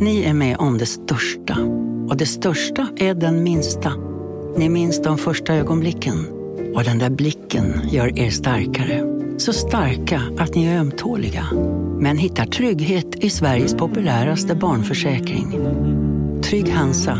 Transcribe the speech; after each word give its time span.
Ni 0.00 0.22
är 0.24 0.34
med 0.34 0.56
om 0.56 0.78
det 0.78 0.86
största. 0.86 1.56
Och 2.08 2.16
det 2.16 2.26
största 2.26 2.88
är 2.96 3.14
den 3.14 3.42
minsta. 3.42 3.92
Ni 4.56 4.68
minns 4.68 5.02
de 5.02 5.18
första 5.18 5.54
ögonblicken. 5.54 6.26
Och 6.74 6.84
den 6.84 6.98
där 6.98 7.10
blicken 7.10 7.88
gör 7.90 8.18
er 8.18 8.30
starkare. 8.30 9.02
Så 9.38 9.52
starka 9.52 10.22
att 10.38 10.54
ni 10.54 10.66
är 10.66 10.78
ömtåliga. 10.78 11.46
Men 12.00 12.18
hittar 12.18 12.46
trygghet 12.46 13.24
i 13.24 13.30
Sveriges 13.30 13.74
populäraste 13.74 14.54
barnförsäkring. 14.54 15.52
Trygg 16.42 16.68
Hansa. 16.68 17.18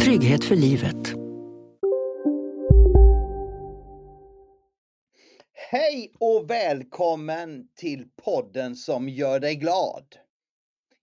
Trygghet 0.00 0.44
för 0.44 0.56
livet. 0.56 1.14
Hej 5.70 6.12
och 6.18 6.50
välkommen 6.50 7.68
till 7.76 8.04
podden 8.24 8.76
som 8.76 9.08
gör 9.08 9.40
dig 9.40 9.54
glad. 9.54 10.04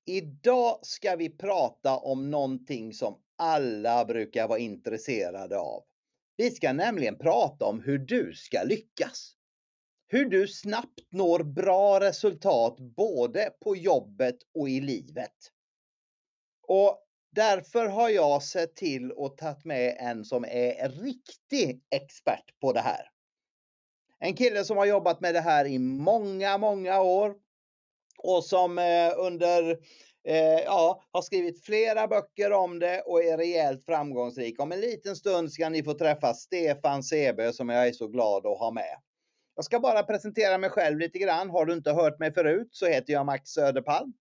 Idag 0.09 0.79
ska 0.81 1.15
vi 1.15 1.29
prata 1.29 1.97
om 1.97 2.31
någonting 2.31 2.93
som 2.93 3.17
alla 3.35 4.05
brukar 4.05 4.47
vara 4.47 4.59
intresserade 4.59 5.59
av. 5.59 5.83
Vi 6.37 6.51
ska 6.51 6.73
nämligen 6.73 7.17
prata 7.17 7.65
om 7.65 7.81
hur 7.81 7.97
du 7.97 8.33
ska 8.35 8.63
lyckas. 8.63 9.33
Hur 10.07 10.25
du 10.25 10.47
snabbt 10.47 11.01
når 11.09 11.43
bra 11.43 11.99
resultat 11.99 12.79
både 12.79 13.49
på 13.63 13.75
jobbet 13.75 14.37
och 14.53 14.69
i 14.69 14.81
livet. 14.81 15.35
Och 16.67 17.05
därför 17.31 17.85
har 17.85 18.09
jag 18.09 18.43
sett 18.43 18.75
till 18.75 19.11
att 19.11 19.37
ta 19.37 19.55
med 19.63 19.97
en 19.99 20.25
som 20.25 20.45
är 20.45 20.89
riktig 20.89 21.81
expert 21.89 22.59
på 22.59 22.73
det 22.73 22.81
här. 22.81 23.09
En 24.19 24.35
kille 24.35 24.63
som 24.63 24.77
har 24.77 24.85
jobbat 24.85 25.21
med 25.21 25.33
det 25.33 25.41
här 25.41 25.65
i 25.65 25.79
många, 25.79 26.57
många 26.57 27.01
år 27.01 27.35
och 28.27 28.43
som 28.43 28.77
eh, 28.77 29.13
under 29.17 29.77
eh, 30.27 30.59
ja, 30.65 31.03
har 31.11 31.21
skrivit 31.21 31.65
flera 31.65 32.07
böcker 32.07 32.51
om 32.51 32.79
det 32.79 33.01
och 33.01 33.23
är 33.23 33.37
rejält 33.37 33.85
framgångsrik. 33.85 34.59
Om 34.59 34.71
en 34.71 34.79
liten 34.79 35.15
stund 35.15 35.51
ska 35.51 35.69
ni 35.69 35.83
få 35.83 35.93
träffa 35.93 36.33
Stefan 36.33 37.03
Sebö 37.03 37.53
som 37.53 37.69
jag 37.69 37.87
är 37.87 37.91
så 37.91 38.07
glad 38.07 38.45
att 38.45 38.59
ha 38.59 38.71
med. 38.71 38.97
Jag 39.55 39.65
ska 39.65 39.79
bara 39.79 40.03
presentera 40.03 40.57
mig 40.57 40.69
själv 40.69 40.99
lite 40.99 41.19
grann. 41.19 41.49
Har 41.49 41.65
du 41.65 41.73
inte 41.73 41.91
hört 41.91 42.19
mig 42.19 42.33
förut 42.33 42.69
så 42.71 42.85
heter 42.85 43.13
jag 43.13 43.25
Max 43.25 43.49
Söderpalm. 43.49 44.13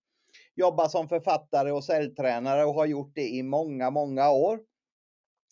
Jobbar 0.55 0.89
som 0.89 1.09
författare 1.09 1.71
och 1.71 1.85
säljtränare 1.85 2.65
och 2.65 2.75
har 2.75 2.87
gjort 2.87 3.13
det 3.15 3.29
i 3.29 3.43
många, 3.43 3.91
många 3.91 4.31
år. 4.31 4.61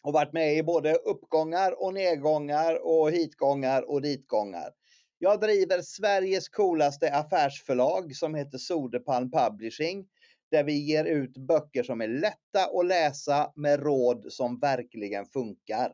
Och 0.02 0.12
varit 0.12 0.32
med 0.32 0.56
i 0.56 0.62
både 0.62 0.94
uppgångar 0.94 1.82
och 1.82 1.94
nedgångar 1.94 2.86
och 2.86 3.10
hitgångar 3.10 3.90
och 3.90 4.02
ditgångar. 4.02 4.70
Jag 5.18 5.40
driver 5.40 5.82
Sveriges 5.82 6.48
coolaste 6.48 7.12
affärsförlag 7.12 8.16
som 8.16 8.34
heter 8.34 8.58
Soderpalm 8.58 9.30
Publishing. 9.30 10.06
Där 10.50 10.64
vi 10.64 10.72
ger 10.72 11.04
ut 11.04 11.36
böcker 11.36 11.82
som 11.82 12.00
är 12.00 12.08
lätta 12.08 12.64
att 12.78 12.86
läsa 12.86 13.52
med 13.56 13.82
råd 13.82 14.26
som 14.28 14.58
verkligen 14.58 15.26
funkar. 15.26 15.92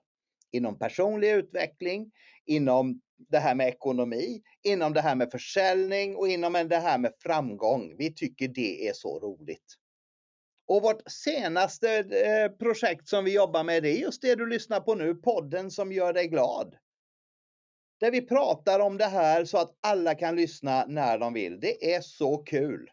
Inom 0.53 0.79
personlig 0.79 1.31
utveckling, 1.31 2.11
inom 2.47 3.01
det 3.29 3.39
här 3.39 3.55
med 3.55 3.69
ekonomi, 3.69 4.43
inom 4.63 4.93
det 4.93 5.01
här 5.01 5.15
med 5.15 5.31
försäljning 5.31 6.17
och 6.17 6.29
inom 6.29 6.53
det 6.53 6.79
här 6.79 6.99
med 6.99 7.13
framgång. 7.23 7.95
Vi 7.99 8.15
tycker 8.15 8.49
det 8.49 8.89
är 8.89 8.93
så 8.93 9.19
roligt. 9.21 9.77
Och 10.67 10.83
vårt 10.83 11.03
senaste 11.11 11.99
eh, 11.99 12.57
projekt 12.59 13.09
som 13.09 13.25
vi 13.25 13.35
jobbar 13.35 13.65
med 13.65 13.83
det 13.83 13.89
är 13.89 14.01
just 14.01 14.23
det 14.23 14.35
du 14.35 14.47
lyssnar 14.47 14.81
på 14.81 14.95
nu, 14.95 15.15
podden 15.15 15.71
som 15.71 15.93
gör 15.93 16.13
dig 16.13 16.29
glad. 16.29 16.77
Där 18.01 18.11
vi 18.11 18.21
pratar 18.23 18.81
om 18.81 18.99
det 18.99 19.07
här 19.07 19.45
så 19.45 19.59
att 19.59 19.79
alla 19.81 20.15
kan 20.15 20.37
lyssna 20.37 20.85
när 20.89 21.19
de 21.19 21.33
vill. 21.33 21.61
Det 21.61 21.95
är 21.95 22.01
så 22.01 22.37
kul. 22.37 22.91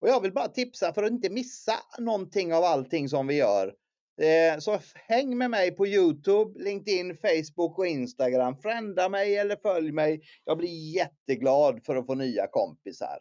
Och 0.00 0.08
jag 0.08 0.20
vill 0.20 0.32
bara 0.32 0.48
tipsa 0.48 0.92
för 0.92 1.02
att 1.02 1.10
inte 1.10 1.30
missa 1.30 1.74
någonting 1.98 2.54
av 2.54 2.64
allting 2.64 3.08
som 3.08 3.26
vi 3.26 3.34
gör. 3.34 3.74
Eh, 4.20 4.58
så 4.58 4.78
häng 4.94 5.38
med 5.38 5.50
mig 5.50 5.70
på 5.70 5.86
Youtube, 5.86 6.62
LinkedIn, 6.62 7.16
Facebook 7.16 7.78
och 7.78 7.86
Instagram. 7.86 8.56
Frända 8.56 9.08
mig 9.08 9.36
eller 9.36 9.56
följ 9.56 9.92
mig. 9.92 10.20
Jag 10.44 10.58
blir 10.58 10.94
jätteglad 10.94 11.84
för 11.84 11.96
att 11.96 12.06
få 12.06 12.14
nya 12.14 12.46
kompisar. 12.46 13.18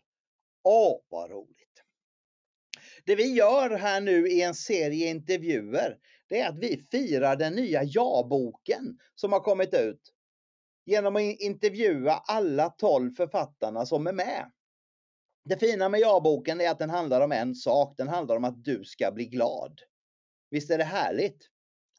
Åh, 0.63 0.99
vad 1.09 1.31
roligt! 1.31 1.83
Det 3.05 3.15
vi 3.15 3.33
gör 3.33 3.69
här 3.69 4.01
nu 4.01 4.27
i 4.27 4.41
en 4.41 4.55
serie 4.55 5.09
intervjuer, 5.09 5.97
det 6.29 6.39
är 6.39 6.49
att 6.49 6.59
vi 6.59 6.77
firar 6.91 7.35
den 7.35 7.53
nya 7.53 7.83
ja-boken 7.83 8.99
som 9.15 9.33
har 9.33 9.39
kommit 9.39 9.73
ut. 9.73 10.14
Genom 10.85 11.15
att 11.15 11.21
intervjua 11.21 12.13
alla 12.13 12.69
12 12.69 13.11
författarna 13.11 13.85
som 13.85 14.07
är 14.07 14.13
med. 14.13 14.51
Det 15.45 15.57
fina 15.57 15.89
med 15.89 15.99
ja-boken 15.99 16.61
är 16.61 16.69
att 16.69 16.79
den 16.79 16.89
handlar 16.89 17.21
om 17.21 17.31
en 17.31 17.55
sak. 17.55 17.93
Den 17.97 18.07
handlar 18.07 18.35
om 18.35 18.43
att 18.43 18.63
du 18.63 18.83
ska 18.83 19.11
bli 19.11 19.25
glad. 19.25 19.81
Visst 20.49 20.71
är 20.71 20.77
det 20.77 20.83
härligt? 20.83 21.49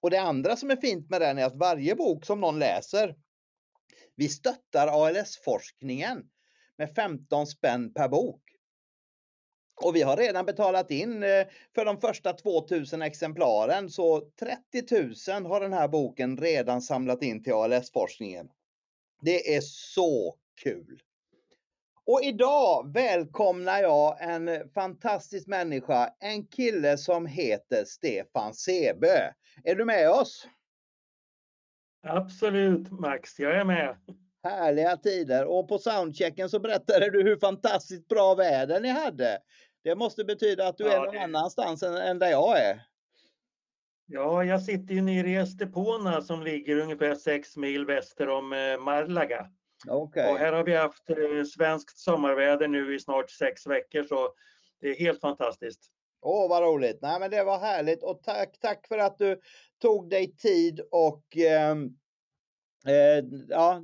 Och 0.03 0.11
det 0.11 0.21
andra 0.21 0.57
som 0.57 0.71
är 0.71 0.77
fint 0.77 1.11
med 1.11 1.21
den 1.21 1.39
är 1.39 1.45
att 1.45 1.57
varje 1.57 1.95
bok 1.95 2.25
som 2.25 2.41
någon 2.41 2.59
läser, 2.59 3.17
vi 4.15 4.29
stöttar 4.29 5.07
ALS-forskningen 5.07 6.25
med 6.79 6.95
15 6.95 7.47
spänn 7.47 7.95
per 7.95 8.09
bok. 8.09 8.43
Och 9.83 9.97
vi 9.97 10.03
har 10.03 10.17
redan 10.17 10.47
betalat 10.47 10.91
in 10.91 11.23
eh, 11.23 11.47
för 11.75 11.85
de 11.85 12.01
första 12.01 12.33
2000 12.33 13.03
exemplaren 13.03 13.91
så 13.91 14.21
30 14.21 15.33
000 15.33 15.47
har 15.47 15.61
den 15.61 15.73
här 15.73 15.89
boken 15.89 16.37
redan 16.37 16.83
samlat 16.83 17.23
in 17.23 17.43
till 17.43 17.53
ALS-forskningen. 17.53 18.49
Det 19.21 19.56
är 19.56 19.60
så 19.60 20.37
kul! 20.62 21.03
Och 22.04 22.22
idag 22.22 22.93
välkomnar 22.93 23.81
jag 23.81 24.16
en 24.21 24.71
fantastisk 24.71 25.47
människa, 25.47 26.15
en 26.19 26.47
kille 26.47 26.99
som 26.99 27.26
heter 27.26 27.84
Stefan 27.84 28.55
Sebe. 28.55 29.34
Är 29.65 29.75
du 29.75 29.84
med 29.84 30.10
oss? 30.10 30.49
Absolut 32.03 32.91
Max, 32.91 33.38
jag 33.38 33.56
är 33.56 33.65
med. 33.65 33.97
Härliga 34.43 34.97
tider 34.97 35.44
och 35.44 35.69
på 35.69 35.78
soundchecken 35.78 36.49
så 36.49 36.59
berättade 36.59 37.10
du 37.10 37.22
hur 37.22 37.37
fantastiskt 37.37 38.09
bra 38.09 38.34
väder 38.34 38.81
ni 38.81 38.88
hade. 38.88 39.38
Det 39.84 39.94
måste 39.94 40.25
betyda 40.25 40.69
att 40.69 40.78
du 40.78 40.84
ja, 40.84 40.93
är 40.93 40.99
någon 40.99 41.15
det... 41.15 41.21
annanstans 41.21 41.82
än, 41.82 41.97
än 41.97 42.19
där 42.19 42.31
jag 42.31 42.59
är. 42.60 42.82
Ja, 44.06 44.44
jag 44.44 44.62
sitter 44.62 44.94
ju 44.94 45.00
nere 45.00 45.31
i 45.31 45.37
Estepona 45.37 46.22
som 46.22 46.43
ligger 46.43 46.78
ungefär 46.78 47.15
sex 47.15 47.56
mil 47.56 47.87
väster 47.87 48.28
om 48.28 48.53
eh, 48.53 48.78
Marlaga. 48.78 49.50
Okay. 49.89 50.33
Och 50.33 50.39
här 50.39 50.53
har 50.53 50.65
vi 50.65 50.75
haft 50.75 51.11
eh, 51.11 51.44
svenskt 51.55 51.99
sommarväder 51.99 52.69
nu 52.69 52.94
i 52.94 53.00
snart 53.00 53.31
sex 53.31 53.67
veckor 53.67 54.03
så 54.03 54.28
det 54.81 54.89
är 54.89 54.94
helt 54.94 55.21
fantastiskt. 55.21 55.81
Åh, 56.22 56.44
oh, 56.44 56.49
vad 56.49 56.62
roligt! 56.62 56.99
Nej, 57.03 57.21
men 57.21 57.31
det 57.31 57.44
var 57.44 57.59
härligt 57.59 58.03
och 58.03 58.22
tack, 58.22 58.59
tack 58.61 58.87
för 58.89 58.99
att 58.99 59.19
du 59.19 59.41
tog 59.83 60.11
dig 60.11 60.37
tid 60.37 60.81
och 60.91 61.37
ehm, 61.37 61.84
eh, 62.87 63.25
ja, 63.49 63.83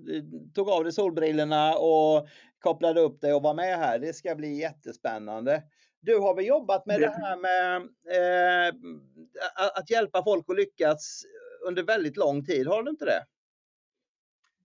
tog 0.54 0.68
av 0.68 0.84
dig 0.84 0.92
solbrillorna 0.92 1.74
och 1.74 2.28
kopplade 2.58 3.00
upp 3.00 3.20
dig 3.20 3.34
och 3.34 3.42
var 3.42 3.54
med 3.54 3.78
här. 3.78 3.98
Det 3.98 4.12
ska 4.12 4.34
bli 4.34 4.60
jättespännande. 4.60 5.62
Du 6.02 6.18
har 6.18 6.34
väl 6.34 6.46
jobbat 6.46 6.86
med 6.86 7.00
det, 7.00 7.06
det 7.06 7.12
här 7.12 7.36
med 7.36 7.76
eh, 8.10 8.74
att 9.74 9.90
hjälpa 9.90 10.24
folk 10.24 10.44
att 10.48 10.56
lyckas 10.56 11.22
under 11.66 11.82
väldigt 11.82 12.16
lång 12.16 12.44
tid, 12.44 12.66
har 12.66 12.82
du 12.82 12.90
inte 12.90 13.04
det? 13.04 13.26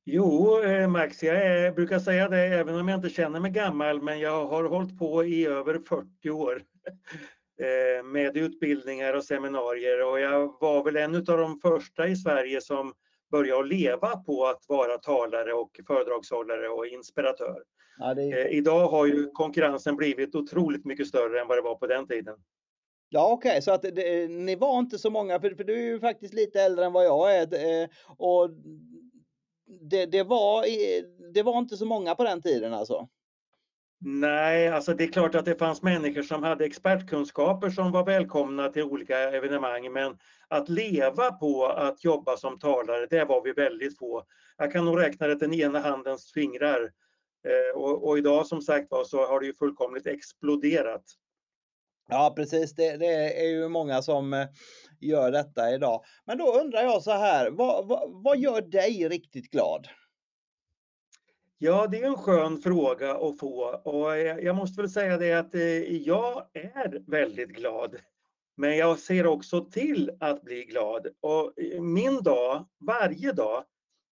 Jo, 0.05 0.61
eh, 0.63 0.87
Max, 0.87 1.23
jag 1.23 1.75
brukar 1.75 1.99
säga 1.99 2.29
det 2.29 2.37
även 2.37 2.75
om 2.75 2.87
jag 2.87 2.97
inte 2.97 3.09
känner 3.09 3.39
mig 3.39 3.51
gammal, 3.51 4.01
men 4.01 4.19
jag 4.19 4.47
har 4.47 4.63
hållit 4.63 4.99
på 4.99 5.23
i 5.23 5.45
över 5.45 5.79
40 5.89 6.29
år 6.29 6.63
eh, 7.61 8.03
med 8.03 8.37
utbildningar 8.37 9.13
och 9.13 9.23
seminarier 9.23 10.05
och 10.11 10.19
jag 10.19 10.53
var 10.59 10.83
väl 10.83 10.95
en 10.95 11.15
av 11.15 11.23
de 11.23 11.59
första 11.59 12.07
i 12.07 12.15
Sverige 12.15 12.61
som 12.61 12.93
började 13.31 13.67
leva 13.67 14.17
på 14.17 14.45
att 14.45 14.65
vara 14.67 14.97
talare 14.97 15.53
och 15.53 15.79
föredragshållare 15.87 16.69
och 16.69 16.87
inspiratör. 16.87 17.63
Ja, 17.97 18.11
är... 18.11 18.45
Eh, 18.45 18.57
idag 18.57 18.87
har 18.87 19.05
ju 19.05 19.29
konkurrensen 19.31 19.95
blivit 19.95 20.35
otroligt 20.35 20.85
mycket 20.85 21.07
större 21.07 21.41
än 21.41 21.47
vad 21.47 21.57
det 21.57 21.61
var 21.61 21.75
på 21.75 21.87
den 21.87 22.07
tiden. 22.07 22.35
Ja 23.09 23.31
okej, 23.31 23.49
okay. 23.49 23.61
så 23.61 23.71
att 23.71 23.81
det, 23.81 24.27
ni 24.27 24.55
var 24.55 24.79
inte 24.79 24.97
så 24.97 25.09
många, 25.09 25.39
för, 25.39 25.49
för, 25.49 25.63
du 25.63 25.73
är 25.73 25.83
ju 25.83 25.99
faktiskt 25.99 26.33
lite 26.33 26.61
äldre 26.61 26.85
än 26.85 26.93
vad 26.93 27.05
jag 27.05 27.35
är. 27.35 27.81
Eh, 27.81 27.89
och 28.17 28.49
det, 29.81 30.05
det, 30.05 30.23
var, 30.23 30.65
det 31.33 31.43
var 31.43 31.57
inte 31.57 31.77
så 31.77 31.85
många 31.85 32.15
på 32.15 32.23
den 32.23 32.41
tiden 32.41 32.73
alltså? 32.73 33.07
Nej, 33.99 34.67
alltså 34.67 34.93
det 34.93 35.03
är 35.03 35.11
klart 35.11 35.35
att 35.35 35.45
det 35.45 35.55
fanns 35.55 35.81
människor 35.81 36.21
som 36.21 36.43
hade 36.43 36.65
expertkunskaper 36.65 37.69
som 37.69 37.91
var 37.91 38.05
välkomna 38.05 38.69
till 38.69 38.83
olika 38.83 39.17
evenemang, 39.17 39.93
men 39.93 40.17
att 40.47 40.69
leva 40.69 41.31
på 41.31 41.65
att 41.65 42.03
jobba 42.03 42.37
som 42.37 42.59
talare, 42.59 43.07
det 43.09 43.25
var 43.25 43.41
vi 43.43 43.51
väldigt 43.51 43.97
få. 43.97 44.23
Jag 44.57 44.71
kan 44.71 44.85
nog 44.85 44.99
räkna 44.99 45.27
det 45.27 45.35
den 45.35 45.53
ena 45.53 45.79
handens 45.79 46.31
fingrar. 46.33 46.91
Eh, 47.47 47.81
och, 47.81 48.07
och, 48.07 48.17
idag 48.17 48.47
som 48.47 48.61
sagt 48.61 48.91
var 48.91 49.03
så 49.03 49.27
har 49.27 49.39
det 49.39 49.45
ju 49.45 49.53
fullkomligt 49.53 50.07
exploderat. 50.07 51.03
Ja 52.09 52.33
precis, 52.35 52.75
det, 52.75 52.97
det, 52.97 53.41
är 53.43 53.47
ju 53.47 53.67
många 53.67 54.01
som 54.01 54.33
eh, 54.33 54.47
gör 54.99 55.31
detta 55.31 55.73
idag. 55.73 56.03
Men 56.25 56.37
då 56.37 56.59
undrar 56.59 56.81
jag 56.81 57.03
så 57.03 57.11
här, 57.11 57.49
vad, 57.51 57.87
vad, 57.87 58.23
vad 58.23 58.37
gör 58.37 58.61
dig 58.61 59.09
riktigt 59.09 59.51
glad? 59.51 59.87
Ja, 61.59 61.87
det 61.87 62.01
är 62.01 62.07
en 62.07 62.17
skön 62.17 62.61
fråga 62.61 63.11
att 63.11 63.39
få 63.39 63.81
och 63.83 64.15
eh, 64.17 64.37
jag 64.37 64.55
måste 64.55 64.81
väl 64.81 64.89
säga 64.89 65.17
det 65.17 65.33
att 65.33 65.55
eh, 65.55 65.97
jag 65.97 66.45
är 66.53 67.11
väldigt 67.11 67.49
glad. 67.49 67.95
Men 68.57 68.77
jag 68.77 68.99
ser 68.99 69.27
också 69.27 69.65
till 69.65 70.11
att 70.19 70.41
bli 70.41 70.63
glad 70.63 71.07
och 71.21 71.59
eh, 71.59 71.81
min 71.81 72.23
dag, 72.23 72.65
varje 72.79 73.31
dag, 73.31 73.63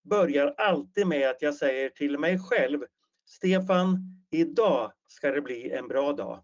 börjar 0.03 0.53
alltid 0.57 1.07
med 1.07 1.29
att 1.29 1.41
jag 1.41 1.55
säger 1.55 1.89
till 1.89 2.19
mig 2.19 2.39
själv 2.39 2.79
Stefan, 3.25 3.97
idag 4.31 4.91
ska 5.07 5.31
det 5.31 5.41
bli 5.41 5.71
en 5.71 5.87
bra 5.87 6.13
dag. 6.13 6.39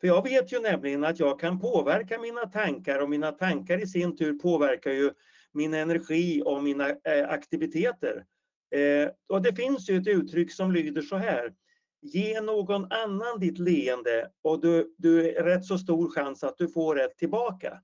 För 0.00 0.06
jag 0.06 0.22
vet 0.22 0.52
ju 0.52 0.60
nämligen 0.60 1.04
att 1.04 1.18
jag 1.18 1.40
kan 1.40 1.60
påverka 1.60 2.18
mina 2.18 2.46
tankar 2.46 2.98
och 2.98 3.10
mina 3.10 3.32
tankar 3.32 3.82
i 3.82 3.86
sin 3.86 4.16
tur 4.16 4.38
påverkar 4.38 4.90
ju 4.90 5.10
min 5.52 5.74
energi 5.74 6.42
och 6.44 6.62
mina 6.62 6.96
aktiviteter. 7.28 8.24
Eh, 8.70 9.10
och 9.28 9.42
det 9.42 9.54
finns 9.54 9.90
ju 9.90 9.96
ett 9.96 10.06
uttryck 10.06 10.52
som 10.52 10.72
lyder 10.72 11.02
så 11.02 11.16
här. 11.16 11.54
Ge 12.02 12.40
någon 12.40 12.92
annan 12.92 13.40
ditt 13.40 13.58
leende 13.58 14.30
och 14.42 14.60
du, 14.60 14.94
du 14.98 15.36
är 15.36 15.44
rätt 15.44 15.64
så 15.64 15.78
stor 15.78 16.10
chans 16.10 16.44
att 16.44 16.58
du 16.58 16.68
får 16.68 17.00
ett 17.00 17.18
tillbaka. 17.18 17.82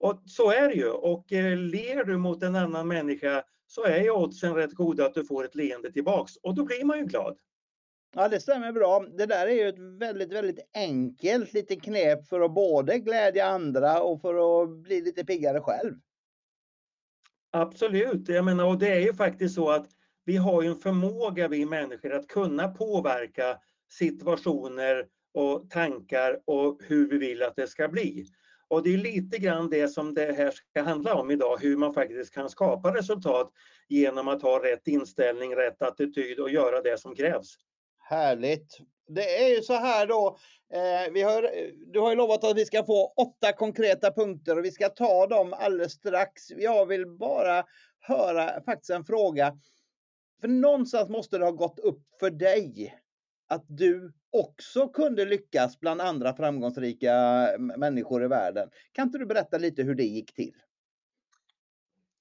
Och 0.00 0.22
så 0.26 0.50
är 0.50 0.68
det 0.68 0.74
ju. 0.74 0.88
Och 0.88 1.32
eh, 1.32 1.56
ler 1.56 2.04
du 2.04 2.16
mot 2.16 2.42
en 2.42 2.56
annan 2.56 2.88
människa 2.88 3.44
så 3.66 3.84
är 3.84 4.02
ju 4.02 4.10
oddsen 4.10 4.54
rätt 4.54 4.72
goda 4.72 5.06
att 5.06 5.14
du 5.14 5.24
får 5.24 5.44
ett 5.44 5.54
leende 5.54 5.92
tillbaks 5.92 6.36
och 6.36 6.54
då 6.54 6.64
blir 6.64 6.84
man 6.84 6.98
ju 6.98 7.04
glad. 7.04 7.38
Ja, 8.14 8.28
det 8.28 8.40
stämmer 8.40 8.72
bra. 8.72 9.00
Det 9.00 9.26
där 9.26 9.46
är 9.46 9.52
ju 9.52 9.68
ett 9.68 9.78
väldigt, 9.78 10.32
väldigt 10.32 10.70
enkelt 10.74 11.52
litet 11.52 11.82
knep 11.82 12.28
för 12.28 12.40
att 12.40 12.54
både 12.54 12.98
glädja 12.98 13.46
andra 13.46 14.02
och 14.02 14.20
för 14.20 14.62
att 14.62 14.70
bli 14.70 15.00
lite 15.00 15.24
piggare 15.24 15.60
själv. 15.60 15.94
Absolut, 17.54 18.28
jag 18.28 18.44
menar 18.44 18.64
och 18.64 18.78
det 18.78 18.88
är 18.88 19.00
ju 19.00 19.14
faktiskt 19.14 19.54
så 19.54 19.70
att 19.70 19.86
vi 20.24 20.36
har 20.36 20.62
ju 20.62 20.68
en 20.68 20.76
förmåga 20.76 21.48
vi 21.48 21.66
människor 21.66 22.12
att 22.12 22.28
kunna 22.28 22.68
påverka 22.68 23.58
situationer 23.90 25.06
och 25.34 25.70
tankar 25.70 26.40
och 26.44 26.80
hur 26.86 27.10
vi 27.10 27.18
vill 27.18 27.42
att 27.42 27.56
det 27.56 27.66
ska 27.66 27.88
bli. 27.88 28.26
Och 28.68 28.82
det 28.82 28.94
är 28.94 28.98
lite 28.98 29.38
grann 29.38 29.70
det 29.70 29.88
som 29.88 30.14
det 30.14 30.32
här 30.32 30.50
ska 30.50 30.82
handla 30.82 31.14
om 31.14 31.30
idag, 31.30 31.58
hur 31.60 31.76
man 31.76 31.94
faktiskt 31.94 32.34
kan 32.34 32.50
skapa 32.50 32.94
resultat 32.94 33.52
genom 33.88 34.28
att 34.28 34.42
ha 34.42 34.64
rätt 34.64 34.88
inställning, 34.88 35.56
rätt 35.56 35.82
attityd 35.82 36.38
och 36.38 36.50
göra 36.50 36.82
det 36.82 37.00
som 37.00 37.14
krävs. 37.14 37.56
Härligt! 38.02 38.78
Det 39.08 39.44
är 39.44 39.48
ju 39.56 39.62
så 39.62 39.72
här 39.72 40.06
då, 40.06 40.38
eh, 40.72 41.12
vi 41.12 41.22
har, 41.22 41.50
du 41.92 42.00
har 42.00 42.10
ju 42.10 42.16
lovat 42.16 42.44
att 42.44 42.56
vi 42.56 42.64
ska 42.64 42.84
få 42.84 43.12
åtta 43.16 43.52
konkreta 43.52 44.12
punkter 44.12 44.58
och 44.58 44.64
vi 44.64 44.70
ska 44.70 44.88
ta 44.88 45.26
dem 45.26 45.52
alldeles 45.52 45.92
strax. 45.92 46.50
Jag 46.50 46.86
vill 46.86 47.06
bara 47.06 47.64
höra 48.00 48.62
faktiskt 48.62 48.90
en 48.90 49.04
fråga. 49.04 49.58
För 50.40 50.48
någonstans 50.48 51.08
måste 51.08 51.38
det 51.38 51.44
ha 51.44 51.52
gått 51.52 51.78
upp 51.78 52.02
för 52.20 52.30
dig 52.30 52.94
att 53.48 53.64
du 53.68 54.12
också 54.30 54.88
kunde 54.88 55.24
lyckas 55.24 55.80
bland 55.80 56.00
andra 56.00 56.36
framgångsrika 56.36 57.48
människor 57.58 58.24
i 58.24 58.28
världen. 58.28 58.70
Kan 58.92 59.06
inte 59.06 59.18
du 59.18 59.26
berätta 59.26 59.58
lite 59.58 59.82
hur 59.82 59.94
det 59.94 60.04
gick 60.04 60.34
till? 60.34 60.54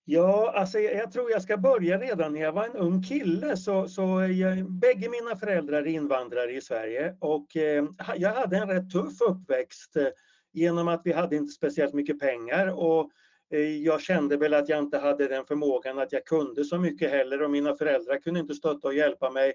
Ja, 0.05 0.53
alltså 0.55 0.79
jag 0.79 1.11
tror 1.11 1.31
jag 1.31 1.41
ska 1.41 1.57
börja 1.57 1.97
redan 1.97 2.33
när 2.33 2.41
jag 2.41 2.51
var 2.51 2.65
en 2.65 2.75
ung 2.75 3.03
kille. 3.03 3.57
Så, 3.57 3.87
så 3.87 4.01
jag, 4.21 4.71
bägge 4.71 5.09
mina 5.09 5.35
föräldrar 5.35 5.81
är 5.81 5.87
invandrare 5.87 6.53
i 6.53 6.61
Sverige 6.61 7.15
och 7.19 7.57
eh, 7.57 7.85
jag 8.15 8.33
hade 8.33 8.57
en 8.57 8.69
rätt 8.69 8.91
tuff 8.91 9.21
uppväxt 9.21 9.95
eh, 9.95 10.07
genom 10.51 10.87
att 10.87 11.01
vi 11.03 11.11
hade 11.11 11.35
inte 11.35 11.51
speciellt 11.51 11.93
mycket 11.93 12.19
pengar 12.19 12.67
och 12.67 13.11
eh, 13.53 13.59
jag 13.59 14.01
kände 14.01 14.37
väl 14.37 14.53
att 14.53 14.69
jag 14.69 14.79
inte 14.79 14.97
hade 14.97 15.27
den 15.27 15.45
förmågan 15.45 15.99
att 15.99 16.11
jag 16.11 16.25
kunde 16.25 16.63
så 16.65 16.77
mycket 16.77 17.11
heller 17.11 17.41
och 17.41 17.51
mina 17.51 17.75
föräldrar 17.75 18.19
kunde 18.19 18.39
inte 18.39 18.53
stötta 18.53 18.87
och 18.87 18.93
hjälpa 18.93 19.31
mig. 19.31 19.53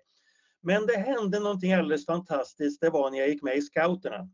Men 0.63 0.87
det 0.87 0.97
hände 0.97 1.41
någonting 1.41 1.73
alldeles 1.73 2.07
fantastiskt, 2.07 2.81
det 2.81 2.91
var 2.91 3.11
när 3.11 3.19
jag 3.19 3.29
gick 3.29 3.43
med 3.43 3.57
i 3.57 3.63
scouterna. 3.63 4.29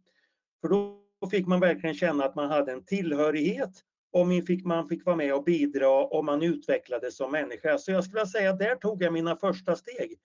För 0.61 0.69
då 0.69 0.99
fick 1.31 1.47
man 1.47 1.61
verkligen 1.61 1.94
känna 1.94 2.25
att 2.25 2.35
man 2.35 2.50
hade 2.50 2.73
en 2.73 2.85
tillhörighet 2.85 3.70
och 4.12 4.26
man 4.26 4.43
fick, 4.43 4.64
man 4.64 4.88
fick 4.88 5.06
vara 5.06 5.17
med 5.17 5.35
och 5.35 5.44
bidra 5.44 5.91
och 5.91 6.25
man 6.25 6.43
utvecklades 6.43 7.17
som 7.17 7.32
människa. 7.32 7.79
Så 7.79 7.93
jag 7.93 8.05
skulle 8.05 8.26
säga 8.26 8.50
att 8.50 8.59
där 8.59 8.76
tog 8.76 9.03
jag 9.03 9.12
mina 9.12 9.37
första 9.37 9.76
steg. 9.76 10.19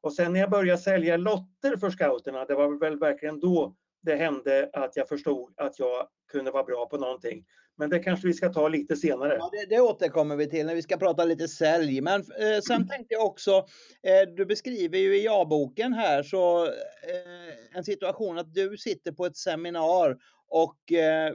Och 0.00 0.12
sen 0.12 0.32
när 0.32 0.40
jag 0.40 0.50
började 0.50 0.80
sälja 0.80 1.16
lotter 1.16 1.76
för 1.76 1.90
scouterna, 1.90 2.44
det 2.44 2.54
var 2.54 2.78
väl 2.80 2.98
verkligen 2.98 3.40
då 3.40 3.74
det 4.02 4.16
hände 4.16 4.70
att 4.72 4.96
jag 4.96 5.08
förstod 5.08 5.52
att 5.56 5.78
jag 5.78 6.08
kunde 6.32 6.50
vara 6.50 6.64
bra 6.64 6.86
på 6.86 6.96
någonting. 6.96 7.44
Men 7.76 7.90
det 7.90 7.98
kanske 7.98 8.26
vi 8.26 8.34
ska 8.34 8.52
ta 8.52 8.68
lite 8.68 8.96
senare. 8.96 9.36
Ja, 9.38 9.50
det, 9.52 9.74
det 9.74 9.80
återkommer 9.80 10.36
vi 10.36 10.50
till 10.50 10.66
när 10.66 10.74
vi 10.74 10.82
ska 10.82 10.96
prata 10.96 11.24
lite 11.24 11.48
sälj. 11.48 12.00
Men 12.00 12.20
eh, 12.20 12.60
sen 12.66 12.88
tänkte 12.88 13.14
jag 13.14 13.26
också, 13.26 13.50
eh, 14.02 14.34
du 14.36 14.46
beskriver 14.46 14.98
ju 14.98 15.16
i 15.16 15.24
ja-boken 15.24 15.92
här 15.92 16.22
så 16.22 16.66
eh, 16.66 17.76
en 17.76 17.84
situation 17.84 18.38
att 18.38 18.54
du 18.54 18.76
sitter 18.76 19.12
på 19.12 19.26
ett 19.26 19.36
seminar 19.36 20.18
och 20.48 20.92
eh, 20.92 21.34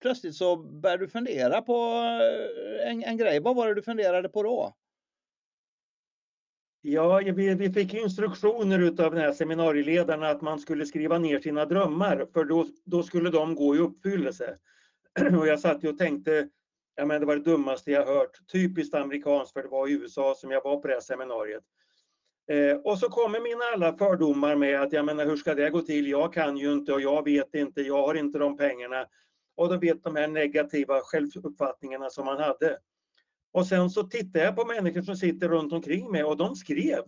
plötsligt 0.00 0.34
så 0.34 0.56
började 0.56 1.04
du 1.04 1.08
fundera 1.08 1.62
på 1.62 1.74
eh, 2.82 2.90
en, 2.90 3.04
en 3.04 3.16
grej. 3.16 3.40
Vad 3.40 3.56
var 3.56 3.68
det 3.68 3.74
du 3.74 3.82
funderade 3.82 4.28
på 4.28 4.42
då? 4.42 4.74
Ja, 6.82 7.20
vi, 7.24 7.54
vi 7.54 7.72
fick 7.72 7.94
instruktioner 7.94 8.78
utav 8.78 9.14
den 9.14 9.20
här 9.20 9.32
seminarieledaren 9.32 10.22
att 10.22 10.40
man 10.40 10.58
skulle 10.58 10.86
skriva 10.86 11.18
ner 11.18 11.40
sina 11.40 11.64
drömmar 11.64 12.26
för 12.32 12.44
då, 12.44 12.66
då 12.84 13.02
skulle 13.02 13.30
de 13.30 13.54
gå 13.54 13.76
i 13.76 13.78
uppfyllelse. 13.78 14.58
Och 15.38 15.46
jag 15.46 15.60
satt 15.60 15.84
och 15.84 15.98
tänkte, 15.98 16.48
ja 16.96 17.04
men 17.04 17.20
det 17.20 17.26
var 17.26 17.36
det 17.36 17.42
dummaste 17.42 17.90
jag 17.90 18.06
hört. 18.06 18.48
Typiskt 18.52 18.94
amerikanskt 18.94 19.52
för 19.52 19.62
det 19.62 19.68
var 19.68 19.88
i 19.88 19.92
USA 19.92 20.34
som 20.36 20.50
jag 20.50 20.64
var 20.64 20.76
på 20.76 20.88
det 20.88 20.94
här 20.94 21.00
seminariet. 21.00 21.64
Eh, 22.50 22.76
och 22.76 22.98
så 22.98 23.08
kommer 23.08 23.40
mina 23.40 23.64
alla 23.74 23.98
fördomar 23.98 24.56
med 24.56 24.80
att 24.80 24.92
jag 24.92 25.04
menar 25.04 25.26
hur 25.26 25.36
ska 25.36 25.54
det 25.54 25.70
gå 25.70 25.80
till? 25.82 26.08
Jag 26.08 26.32
kan 26.32 26.56
ju 26.56 26.72
inte 26.72 26.92
och 26.92 27.00
jag 27.00 27.24
vet 27.24 27.54
inte, 27.54 27.82
jag 27.82 28.06
har 28.06 28.14
inte 28.14 28.38
de 28.38 28.56
pengarna. 28.56 29.06
Och 29.60 29.68
då 29.68 29.76
vet 29.76 30.04
de 30.04 30.16
här 30.16 30.28
negativa 30.28 31.00
självuppfattningarna 31.00 32.10
som 32.10 32.24
man 32.24 32.40
hade. 32.40 32.78
Och 33.52 33.66
sen 33.66 33.90
så 33.90 34.02
tittade 34.02 34.44
jag 34.44 34.56
på 34.56 34.64
människor 34.64 35.02
som 35.02 35.16
sitter 35.16 35.48
runt 35.48 35.72
omkring 35.72 36.10
mig 36.10 36.24
och 36.24 36.36
de 36.36 36.56
skrev. 36.56 37.02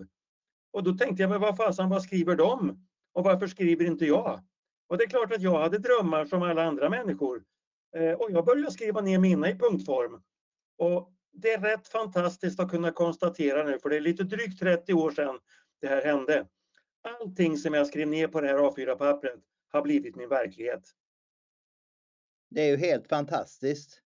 Och 0.72 0.82
då 0.82 0.92
tänkte 0.92 1.22
jag, 1.22 1.30
men 1.30 1.40
vad 1.40 1.56
fasen, 1.56 1.88
vad 1.88 2.02
skriver 2.02 2.36
de? 2.36 2.86
Och 3.12 3.24
varför 3.24 3.46
skriver 3.46 3.84
inte 3.84 4.06
jag? 4.06 4.40
Och 4.88 4.98
det 4.98 5.04
är 5.04 5.08
klart 5.08 5.32
att 5.32 5.42
jag 5.42 5.60
hade 5.60 5.78
drömmar 5.78 6.24
som 6.24 6.42
alla 6.42 6.64
andra 6.64 6.88
människor. 6.88 7.42
Eh, 7.96 8.12
och 8.12 8.30
jag 8.30 8.44
började 8.44 8.70
skriva 8.70 9.00
ner 9.00 9.18
mina 9.18 9.50
i 9.50 9.58
punktform. 9.58 10.22
Och 10.78 11.12
det 11.32 11.52
är 11.52 11.60
rätt 11.60 11.88
fantastiskt 11.88 12.60
att 12.60 12.70
kunna 12.70 12.92
konstatera 12.92 13.62
nu, 13.62 13.78
för 13.78 13.88
det 13.88 13.96
är 13.96 14.00
lite 14.00 14.24
drygt 14.24 14.60
30 14.60 14.94
år 14.94 15.10
sedan 15.10 15.38
det 15.80 15.86
här 15.86 16.02
hände. 16.02 16.46
Allting 17.02 17.56
som 17.56 17.74
jag 17.74 17.86
skrev 17.86 18.08
ner 18.08 18.28
på 18.28 18.40
det 18.40 18.48
här 18.48 18.58
A4-pappret 18.58 19.40
har 19.68 19.82
blivit 19.82 20.16
min 20.16 20.28
verklighet. 20.28 20.82
Det 22.54 22.62
är 22.62 22.66
ju 22.68 22.76
helt 22.76 23.08
fantastiskt. 23.08 24.00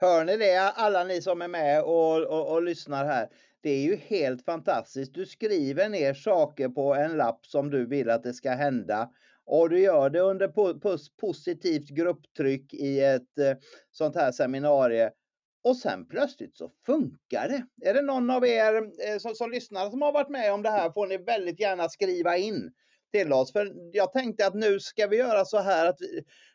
Hör 0.00 0.24
ni 0.24 0.36
det 0.36 0.58
alla 0.58 1.04
ni 1.04 1.22
som 1.22 1.42
är 1.42 1.48
med 1.48 1.82
och, 1.82 2.22
och, 2.22 2.52
och, 2.52 2.62
lyssnar 2.62 3.04
här? 3.04 3.28
Det 3.60 3.70
är 3.70 3.82
ju 3.82 3.96
helt 3.96 4.44
fantastiskt. 4.44 5.14
Du 5.14 5.26
skriver 5.26 5.88
ner 5.88 6.14
saker 6.14 6.68
på 6.68 6.94
en 6.94 7.16
lapp 7.16 7.46
som 7.46 7.70
du 7.70 7.86
vill 7.86 8.10
att 8.10 8.22
det 8.22 8.34
ska 8.34 8.50
hända 8.50 9.10
och 9.44 9.70
du 9.70 9.80
gör 9.80 10.10
det 10.10 10.20
under 10.20 10.48
positivt 11.20 11.88
grupptryck 11.88 12.74
i 12.74 13.00
ett 13.00 13.38
eh, 13.38 13.56
sånt 13.90 14.16
här 14.16 14.32
seminarium. 14.32 15.10
Och 15.64 15.76
sen 15.76 16.08
plötsligt 16.08 16.56
så 16.56 16.70
funkar 16.86 17.48
det. 17.48 17.88
Är 17.88 17.94
det 17.94 18.02
någon 18.02 18.30
av 18.30 18.46
er 18.46 18.74
eh, 18.76 19.18
som, 19.18 19.34
som 19.34 19.50
lyssnar 19.50 19.90
som 19.90 20.02
har 20.02 20.12
varit 20.12 20.30
med 20.30 20.52
om 20.52 20.62
det 20.62 20.70
här 20.70 20.90
får 20.90 21.06
ni 21.06 21.16
väldigt 21.16 21.60
gärna 21.60 21.88
skriva 21.88 22.36
in 22.36 22.72
till 23.12 23.32
oss. 23.32 23.52
För 23.52 23.72
jag 23.92 24.12
tänkte 24.12 24.46
att 24.46 24.54
nu 24.54 24.80
ska 24.80 25.06
vi 25.06 25.16
göra 25.16 25.44
så 25.44 25.58
här 25.58 25.86
att 25.86 25.98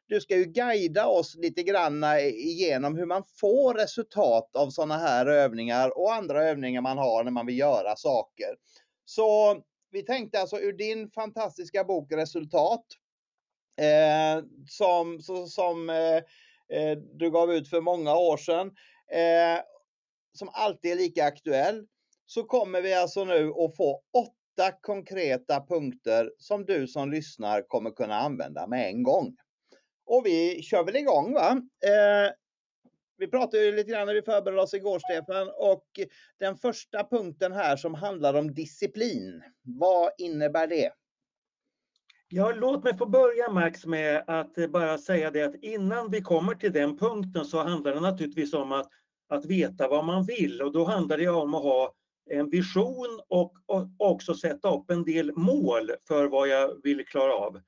du 0.08 0.22
ska 0.22 0.38
ju 0.38 0.46
guida 0.46 1.08
oss 1.08 1.36
lite 1.36 1.64
grann 1.64 2.04
igenom 2.20 2.98
hur 2.98 3.06
man 3.06 3.24
får 3.40 3.74
resultat 3.74 4.56
av 4.56 4.70
sådana 4.70 4.98
här 4.98 5.26
övningar 5.26 5.98
och 5.98 6.14
andra 6.14 6.44
övningar 6.44 6.82
man 6.82 6.98
har 6.98 7.24
när 7.24 7.32
man 7.32 7.46
vill 7.46 7.58
göra 7.58 7.96
saker. 7.96 8.56
Så 9.06 9.58
vi 9.92 10.04
tänkte 10.04 10.40
alltså 10.40 10.60
ur 10.60 10.74
din 10.74 11.10
fantastiska 11.10 11.84
bok 11.84 12.12
Resultat 12.12 12.86
eh, 13.82 14.44
som, 14.68 15.20
så, 15.22 15.48
som 15.48 15.90
eh, 15.90 16.16
eh, 16.78 16.98
du 17.14 17.32
gav 17.32 17.54
ut 17.54 17.70
för 17.70 17.82
många 17.82 18.16
år 18.16 18.38
sedan, 18.38 18.68
eh, 19.12 19.62
som 20.34 20.50
alltid 20.54 20.92
är 20.92 20.96
lika 20.96 21.26
aktuell, 21.26 21.88
så 22.26 22.44
kommer 22.44 22.82
vi 22.82 22.94
alltså 22.94 23.24
nu 23.24 23.50
att 23.50 23.78
få 23.78 24.02
åtta 24.14 24.72
konkreta 24.82 25.66
punkter 25.66 26.32
som 26.38 26.66
du 26.66 26.88
som 26.88 27.12
lyssnar 27.12 27.68
kommer 27.68 27.92
kunna 27.92 28.16
använda 28.16 28.68
med 28.68 28.88
en 28.88 29.04
gång. 29.04 29.36
Och 30.06 30.26
vi 30.26 30.62
kör 30.64 30.84
väl 30.84 30.96
igång 30.96 31.34
va? 31.34 31.62
Eh, 31.86 32.32
vi 33.18 33.28
pratade 33.28 33.66
ju 33.66 33.76
lite 33.76 33.92
grann 33.92 34.08
när 34.08 34.14
vi 34.14 34.22
förberedde 34.22 34.62
oss 34.62 34.74
igår 34.74 35.00
Stefan 35.00 35.50
och 35.58 35.86
den 36.40 36.58
första 36.58 37.04
punkten 37.04 37.52
här 37.52 37.76
som 37.76 37.94
handlar 37.94 38.34
om 38.34 38.54
disciplin. 38.54 39.44
Vad 39.62 40.12
innebär 40.18 40.68
det? 40.68 40.92
Ja, 42.28 42.52
låt 42.56 42.84
mig 42.84 42.98
få 42.98 43.06
börja 43.06 43.52
Max 43.52 43.86
med 43.86 44.24
att 44.28 44.72
bara 44.72 44.98
säga 44.98 45.32
det 45.32 45.42
att 45.42 45.56
innan 45.56 46.12
vi 46.12 46.22
kommer 46.22 46.56
till 46.56 46.74
den 46.74 46.98
punkten 46.98 47.46
så 47.46 47.64
handlar 47.64 47.94
det 47.94 48.00
naturligtvis 48.00 48.54
om 48.54 48.72
att, 48.72 48.90
att 49.30 49.46
veta 49.46 49.88
vad 49.88 50.06
man 50.06 50.26
vill 50.26 50.62
och 50.62 50.72
då 50.72 50.86
handlar 50.86 51.18
det 51.18 51.28
om 51.28 51.54
att 51.54 51.64
ha 51.64 51.94
en 52.30 52.50
vision 52.50 53.22
och, 53.28 53.54
och 53.66 53.88
också 53.98 54.36
sätta 54.36 54.76
upp 54.76 54.92
en 54.92 55.04
del 55.04 55.32
mål 55.36 55.92
för 56.08 56.26
vad 56.26 56.48
jag 56.48 56.84
vill 56.84 57.06
klara 57.06 57.34
av. 57.34 57.62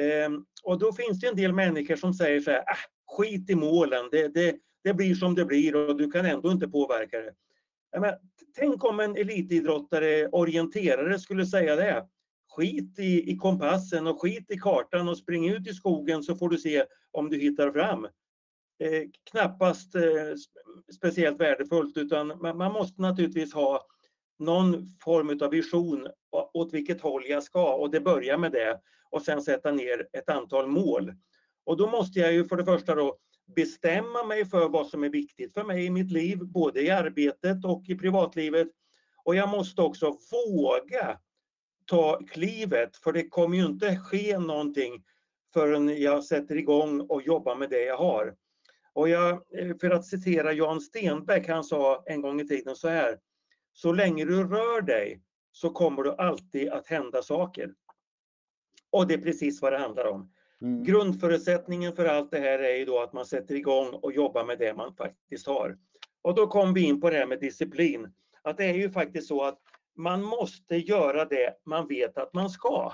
Ehm, 0.00 0.44
och 0.62 0.78
då 0.78 0.92
finns 0.92 1.20
det 1.20 1.26
en 1.26 1.36
del 1.36 1.52
människor 1.52 1.96
som 1.96 2.14
säger 2.14 2.40
så 2.40 2.50
här, 2.50 2.60
ah, 2.60 2.76
skit 3.16 3.50
i 3.50 3.54
målen, 3.54 4.08
det, 4.10 4.28
det, 4.28 4.56
det 4.84 4.94
blir 4.94 5.14
som 5.14 5.34
det 5.34 5.44
blir 5.44 5.76
och 5.76 5.96
du 5.96 6.10
kan 6.10 6.26
ändå 6.26 6.52
inte 6.52 6.68
påverka 6.68 7.18
det. 7.18 7.32
Men, 8.00 8.14
tänk 8.56 8.84
om 8.84 9.00
en 9.00 9.16
elitidrottare, 9.16 10.28
orienterare 10.28 11.18
skulle 11.18 11.46
säga 11.46 11.76
det. 11.76 12.06
Skit 12.56 12.98
i, 12.98 13.32
i 13.32 13.36
kompassen 13.36 14.06
och 14.06 14.22
skit 14.22 14.50
i 14.50 14.58
kartan 14.58 15.08
och 15.08 15.18
spring 15.18 15.48
ut 15.48 15.68
i 15.68 15.72
skogen 15.74 16.22
så 16.22 16.36
får 16.36 16.48
du 16.48 16.58
se 16.58 16.84
om 17.12 17.30
du 17.30 17.38
hittar 17.38 17.72
fram. 17.72 18.04
Eh, 18.84 19.02
knappast 19.30 19.94
eh, 19.94 20.02
speciellt 20.94 21.40
värdefullt 21.40 21.96
utan 21.96 22.26
man, 22.26 22.56
man, 22.56 22.72
måste 22.72 23.02
naturligtvis 23.02 23.54
ha 23.54 23.86
någon 24.38 24.88
form 25.04 25.38
av 25.42 25.50
vision 25.50 26.08
åt 26.54 26.74
vilket 26.74 27.00
håll 27.00 27.22
jag 27.28 27.42
ska 27.42 27.74
och 27.74 27.90
det 27.90 28.00
börjar 28.00 28.38
med 28.38 28.52
det 28.52 28.80
och 29.10 29.22
sen 29.22 29.42
sätta 29.42 29.72
ner 29.72 30.08
ett 30.12 30.28
antal 30.28 30.66
mål. 30.66 31.12
Och 31.64 31.76
då 31.76 31.86
måste 31.86 32.18
jag 32.20 32.32
ju 32.32 32.44
för 32.44 32.56
det 32.56 32.64
första 32.64 32.94
då 32.94 33.18
bestämma 33.56 34.24
mig 34.24 34.44
för 34.44 34.68
vad 34.68 34.86
som 34.86 35.04
är 35.04 35.08
viktigt 35.08 35.54
för 35.54 35.64
mig 35.64 35.84
i 35.84 35.90
mitt 35.90 36.10
liv, 36.10 36.38
både 36.38 36.82
i 36.82 36.90
arbetet 36.90 37.64
och 37.64 37.82
i 37.88 37.94
privatlivet. 37.94 38.68
Och 39.24 39.34
jag 39.34 39.48
måste 39.48 39.82
också 39.82 40.18
våga 40.30 41.18
ta 41.84 42.20
klivet, 42.30 42.96
för 42.96 43.12
det 43.12 43.28
kommer 43.28 43.56
ju 43.56 43.66
inte 43.66 43.96
ske 43.96 44.38
någonting 44.38 45.04
förrän 45.52 46.02
jag 46.02 46.24
sätter 46.24 46.56
igång 46.56 47.00
och 47.00 47.22
jobbar 47.22 47.56
med 47.56 47.70
det 47.70 47.84
jag 47.84 47.96
har. 47.96 48.34
Och 48.92 49.08
jag, 49.08 49.30
eh, 49.30 49.76
för 49.80 49.90
att 49.90 50.06
citera 50.06 50.52
Jan 50.52 50.80
Stenbeck, 50.80 51.48
han 51.48 51.64
sa 51.64 52.02
en 52.06 52.20
gång 52.20 52.40
i 52.40 52.46
tiden 52.46 52.76
så 52.76 52.88
här. 52.88 53.18
Så 53.72 53.92
länge 53.92 54.24
du 54.24 54.48
rör 54.48 54.82
dig 54.82 55.22
så 55.52 55.70
kommer 55.70 56.02
det 56.02 56.14
alltid 56.14 56.68
att 56.68 56.86
hända 56.86 57.22
saker. 57.22 57.74
Och 58.90 59.06
det 59.06 59.14
är 59.14 59.18
precis 59.18 59.62
vad 59.62 59.72
det 59.72 59.78
handlar 59.78 60.06
om. 60.06 60.32
Mm. 60.62 60.84
Grundförutsättningen 60.84 61.92
för 61.92 62.04
allt 62.04 62.30
det 62.30 62.38
här 62.38 62.58
är 62.58 62.76
ju 62.76 62.84
då 62.84 62.98
att 62.98 63.12
man 63.12 63.26
sätter 63.26 63.54
igång 63.54 63.88
och 63.88 64.12
jobbar 64.12 64.44
med 64.44 64.58
det 64.58 64.74
man 64.74 64.94
faktiskt 64.94 65.46
har. 65.46 65.78
Och 66.22 66.34
då 66.34 66.46
kom 66.46 66.74
vi 66.74 66.80
in 66.80 67.00
på 67.00 67.10
det 67.10 67.16
här 67.16 67.26
med 67.26 67.40
disciplin. 67.40 68.12
Att 68.42 68.56
det 68.56 68.64
är 68.64 68.74
ju 68.74 68.90
faktiskt 68.90 69.28
så 69.28 69.44
att 69.44 69.58
man 69.96 70.22
måste 70.22 70.76
göra 70.76 71.24
det 71.24 71.54
man 71.64 71.88
vet 71.88 72.18
att 72.18 72.34
man 72.34 72.50
ska. 72.50 72.92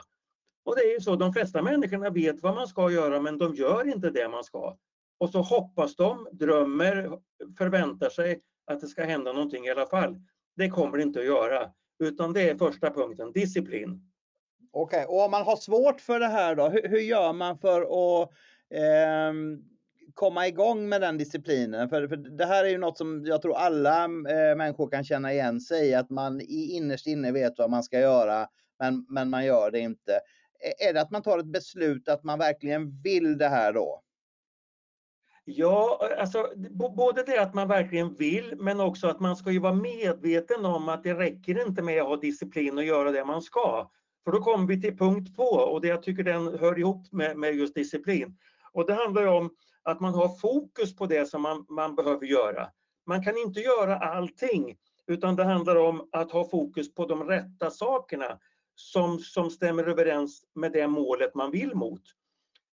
Och 0.64 0.76
det 0.76 0.82
är 0.82 0.92
ju 0.92 1.00
så, 1.00 1.16
de 1.16 1.32
flesta 1.32 1.62
människorna 1.62 2.10
vet 2.10 2.42
vad 2.42 2.54
man 2.54 2.68
ska 2.68 2.90
göra 2.90 3.20
men 3.20 3.38
de 3.38 3.54
gör 3.54 3.88
inte 3.88 4.10
det 4.10 4.28
man 4.28 4.44
ska. 4.44 4.76
Och 5.18 5.30
så 5.30 5.40
hoppas 5.40 5.96
de, 5.96 6.28
drömmer, 6.32 7.18
förväntar 7.58 8.08
sig 8.08 8.40
att 8.66 8.80
det 8.80 8.86
ska 8.86 9.04
hända 9.04 9.32
någonting 9.32 9.66
i 9.66 9.70
alla 9.70 9.86
fall. 9.86 10.20
Det 10.56 10.68
kommer 10.68 10.96
det 10.96 11.02
inte 11.02 11.20
att 11.20 11.26
göra. 11.26 11.70
Utan 11.98 12.32
det 12.32 12.50
är 12.50 12.56
första 12.56 12.90
punkten, 12.90 13.32
disciplin. 13.32 14.10
Okej, 14.78 15.04
okay. 15.04 15.16
och 15.16 15.24
om 15.24 15.30
man 15.30 15.42
har 15.42 15.56
svårt 15.56 16.00
för 16.00 16.20
det 16.20 16.26
här 16.26 16.54
då, 16.54 16.68
hur, 16.68 16.88
hur 16.88 17.00
gör 17.00 17.32
man 17.32 17.58
för 17.58 17.80
att 17.82 18.30
eh, 18.70 19.32
komma 20.14 20.46
igång 20.46 20.88
med 20.88 21.00
den 21.00 21.18
disciplinen? 21.18 21.88
För, 21.88 22.08
för, 22.08 22.16
det 22.16 22.46
här 22.46 22.64
är 22.64 22.68
ju 22.68 22.78
något 22.78 22.98
som 22.98 23.24
jag 23.26 23.42
tror 23.42 23.56
alla 23.56 24.04
eh, 24.04 24.56
människor 24.56 24.90
kan 24.90 25.04
känna 25.04 25.32
igen 25.32 25.60
sig 25.60 25.88
i, 25.88 25.94
att 25.94 26.10
man 26.10 26.40
i 26.40 26.70
innerst 26.72 27.06
inne 27.06 27.32
vet 27.32 27.58
vad 27.58 27.70
man 27.70 27.82
ska 27.82 28.00
göra, 28.00 28.48
men, 28.78 29.06
men 29.08 29.30
man 29.30 29.44
gör 29.44 29.70
det 29.70 29.78
inte. 29.78 30.20
Är 30.88 30.92
det 30.92 31.00
att 31.00 31.10
man 31.10 31.22
tar 31.22 31.38
ett 31.38 31.52
beslut 31.52 32.08
att 32.08 32.24
man 32.24 32.38
verkligen 32.38 33.00
vill 33.02 33.38
det 33.38 33.48
här 33.48 33.72
då? 33.72 34.02
Ja, 35.44 36.10
alltså 36.18 36.52
både 36.94 37.22
det 37.22 37.38
att 37.38 37.54
man 37.54 37.68
verkligen 37.68 38.14
vill 38.14 38.54
men 38.56 38.80
också 38.80 39.08
att 39.08 39.20
man 39.20 39.36
ska 39.36 39.50
ju 39.50 39.58
vara 39.58 39.74
medveten 39.74 40.64
om 40.64 40.88
att 40.88 41.02
det 41.02 41.14
räcker 41.14 41.66
inte 41.66 41.82
med 41.82 42.02
att 42.02 42.08
ha 42.08 42.16
disciplin 42.16 42.78
och 42.78 42.84
göra 42.84 43.10
det 43.10 43.24
man 43.24 43.42
ska. 43.42 43.90
För 44.26 44.32
då 44.32 44.40
kommer 44.40 44.66
vi 44.66 44.80
till 44.80 44.96
punkt 44.96 45.36
två 45.36 45.44
och 45.44 45.80
det 45.80 45.88
jag 45.88 46.02
tycker 46.02 46.22
den 46.22 46.58
hör 46.58 46.78
ihop 46.78 47.12
med, 47.12 47.36
med 47.36 47.54
just 47.54 47.74
disciplin. 47.74 48.36
Och 48.72 48.86
det 48.86 48.94
handlar 48.94 49.26
om 49.26 49.50
att 49.82 50.00
man 50.00 50.14
har 50.14 50.28
fokus 50.28 50.96
på 50.96 51.06
det 51.06 51.28
som 51.28 51.42
man, 51.42 51.66
man 51.68 51.94
behöver 51.94 52.26
göra. 52.26 52.68
Man 53.06 53.24
kan 53.24 53.36
inte 53.36 53.60
göra 53.60 53.98
allting 53.98 54.76
utan 55.06 55.36
det 55.36 55.44
handlar 55.44 55.76
om 55.76 56.08
att 56.12 56.32
ha 56.32 56.48
fokus 56.48 56.94
på 56.94 57.06
de 57.06 57.24
rätta 57.24 57.70
sakerna 57.70 58.38
som, 58.74 59.18
som 59.18 59.50
stämmer 59.50 59.84
överens 59.84 60.44
med 60.54 60.72
det 60.72 60.88
målet 60.88 61.34
man 61.34 61.50
vill 61.50 61.74
mot. 61.74 62.02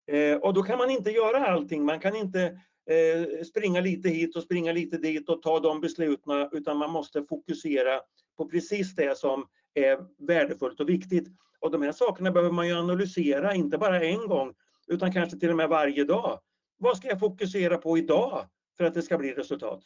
Eh, 0.06 0.36
och 0.36 0.54
då 0.54 0.62
kan 0.62 0.78
man 0.78 0.90
inte 0.90 1.10
göra 1.10 1.46
allting. 1.46 1.84
Man 1.84 2.00
kan 2.00 2.16
inte 2.16 2.42
eh, 2.90 3.44
springa 3.44 3.80
lite 3.80 4.08
hit 4.08 4.36
och 4.36 4.42
springa 4.42 4.72
lite 4.72 4.98
dit 4.98 5.28
och 5.28 5.42
ta 5.42 5.60
de 5.60 5.80
besluten 5.80 6.48
utan 6.52 6.76
man 6.76 6.90
måste 6.90 7.24
fokusera 7.24 8.00
på 8.36 8.48
precis 8.48 8.94
det 8.94 9.18
som 9.18 9.46
är 9.76 10.26
värdefullt 10.26 10.80
och 10.80 10.88
viktigt. 10.88 11.28
Och 11.60 11.70
de 11.70 11.82
här 11.82 11.92
sakerna 11.92 12.30
behöver 12.30 12.52
man 12.52 12.68
ju 12.68 12.74
analysera, 12.74 13.54
inte 13.54 13.78
bara 13.78 14.02
en 14.02 14.28
gång, 14.28 14.54
utan 14.86 15.12
kanske 15.12 15.38
till 15.38 15.50
och 15.50 15.56
med 15.56 15.68
varje 15.68 16.04
dag. 16.04 16.40
Vad 16.78 16.96
ska 16.96 17.08
jag 17.08 17.20
fokusera 17.20 17.78
på 17.78 17.98
idag 17.98 18.46
för 18.76 18.84
att 18.84 18.94
det 18.94 19.02
ska 19.02 19.18
bli 19.18 19.32
resultat? 19.32 19.82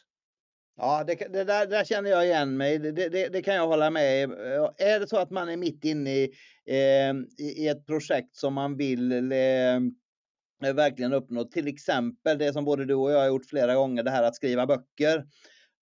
Ja, 0.77 1.03
det, 1.07 1.15
det 1.15 1.43
där, 1.43 1.67
där, 1.67 1.83
känner 1.83 2.09
jag 2.09 2.25
igen 2.25 2.57
mig. 2.57 2.79
Det, 2.79 2.91
det, 2.91 3.27
det, 3.27 3.41
kan 3.41 3.55
jag 3.55 3.67
hålla 3.67 3.89
med 3.89 4.23
eh, 4.23 4.69
Är 4.77 4.99
det 4.99 5.07
så 5.07 5.17
att 5.17 5.31
man 5.31 5.49
är 5.49 5.57
mitt 5.57 5.85
inne 5.85 6.15
i, 6.15 6.31
eh, 6.65 7.43
i 7.45 7.67
ett 7.67 7.85
projekt 7.85 8.35
som 8.35 8.53
man 8.53 8.77
vill 8.77 9.31
eh, 9.31 10.73
verkligen 10.73 11.13
uppnå, 11.13 11.43
till 11.43 11.67
exempel 11.67 12.37
det 12.37 12.53
som 12.53 12.65
både 12.65 12.85
du 12.85 12.93
och 12.93 13.11
jag 13.11 13.19
har 13.19 13.27
gjort 13.27 13.45
flera 13.45 13.75
gånger, 13.75 14.03
det 14.03 14.11
här 14.11 14.23
att 14.23 14.35
skriva 14.35 14.65
böcker. 14.65 15.25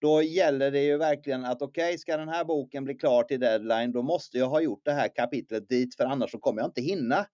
Då 0.01 0.21
gäller 0.21 0.71
det 0.71 0.83
ju 0.83 0.97
verkligen 0.97 1.45
att 1.45 1.61
okej, 1.61 1.87
okay, 1.87 1.97
ska 1.97 2.17
den 2.17 2.29
här 2.29 2.43
boken 2.43 2.83
bli 2.83 2.95
klar 2.95 3.23
till 3.23 3.39
deadline, 3.39 3.91
då 3.91 4.01
måste 4.01 4.37
jag 4.37 4.49
ha 4.49 4.61
gjort 4.61 4.85
det 4.85 4.91
här 4.91 5.15
kapitlet 5.15 5.69
dit, 5.69 5.95
för 5.95 6.03
annars 6.03 6.31
så 6.31 6.39
kommer 6.39 6.61
jag 6.61 6.67
inte 6.67 6.81
hinna. 6.81 7.25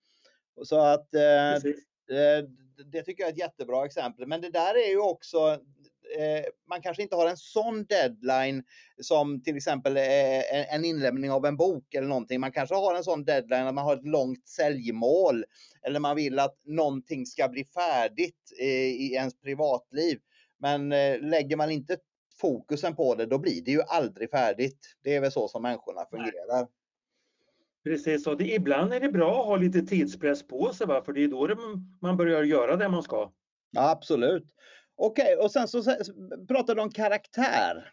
Så 0.64 0.80
att 0.80 1.16
eh, 1.16 1.54
eh, 1.54 2.44
det 2.92 3.02
tycker 3.02 3.24
jag 3.24 3.30
är 3.30 3.34
ett 3.34 3.40
jättebra 3.40 3.86
exempel. 3.86 4.28
Men 4.28 4.42
det 4.42 4.50
där 4.50 4.86
är 4.86 4.90
ju 4.90 5.00
också 5.00 5.38
eh, 6.18 6.46
man 6.70 6.82
kanske 6.82 7.04
inte 7.04 7.16
har 7.16 7.30
en 7.30 7.38
sån 7.38 7.86
deadline 7.86 8.64
som 9.02 9.44
till 9.44 9.58
exempel 9.58 9.98
en 9.98 10.86
inlämning 10.86 11.32
av 11.32 11.46
en 11.46 11.58
bok 11.58 11.94
eller 11.94 12.08
någonting. 12.08 12.40
Man 12.40 12.52
kanske 12.52 12.76
har 12.76 12.96
en 12.96 13.04
sån 13.04 13.26
deadline 13.26 13.68
att 13.68 13.74
man 13.74 13.86
har 13.86 13.96
ett 13.96 14.06
långt 14.08 14.48
säljmål 14.48 15.46
eller 15.84 16.00
man 16.00 16.16
vill 16.16 16.40
att 16.40 16.56
någonting 16.66 17.26
ska 17.26 17.48
bli 17.48 17.66
färdigt 17.66 18.52
i 18.60 19.14
ens 19.14 19.40
privatliv. 19.40 20.20
Men 20.60 20.90
lägger 21.30 21.56
man 21.56 21.72
inte 21.72 21.98
fokusen 22.38 22.96
på 22.96 23.16
det, 23.16 23.26
då 23.26 23.38
blir 23.38 23.62
det 23.62 23.72
ju 23.72 23.82
aldrig 23.82 24.30
färdigt. 24.30 24.96
Det 25.04 25.16
är 25.16 25.22
väl 25.22 25.32
så 25.32 25.48
som 25.48 25.62
människorna 25.62 26.06
fungerar. 26.10 26.62
Nej. 26.62 26.68
Precis, 27.84 28.28
och 28.28 28.38
det, 28.38 28.54
ibland 28.54 28.94
är 28.94 29.00
det 29.00 29.10
bra 29.10 29.42
att 29.42 29.46
ha 29.46 29.56
lite 29.56 29.82
tidspress 29.82 30.48
på 30.48 30.74
sig, 30.74 30.88
va? 30.88 31.02
för 31.06 31.14
det 31.14 31.24
är 31.24 31.28
då 31.28 31.48
det, 31.48 31.58
man 32.02 32.18
börjar 32.18 32.44
göra 32.44 32.76
det 32.76 32.90
man 32.90 33.04
ska. 33.04 33.32
Ja, 33.72 33.90
absolut. 33.90 34.44
Okej, 34.96 35.34
okay, 35.34 35.46
och 35.46 35.52
sen 35.52 35.68
så 35.68 35.84
pratar 36.48 36.76
du 36.76 36.82
om 36.82 36.92
karaktär. 36.92 37.92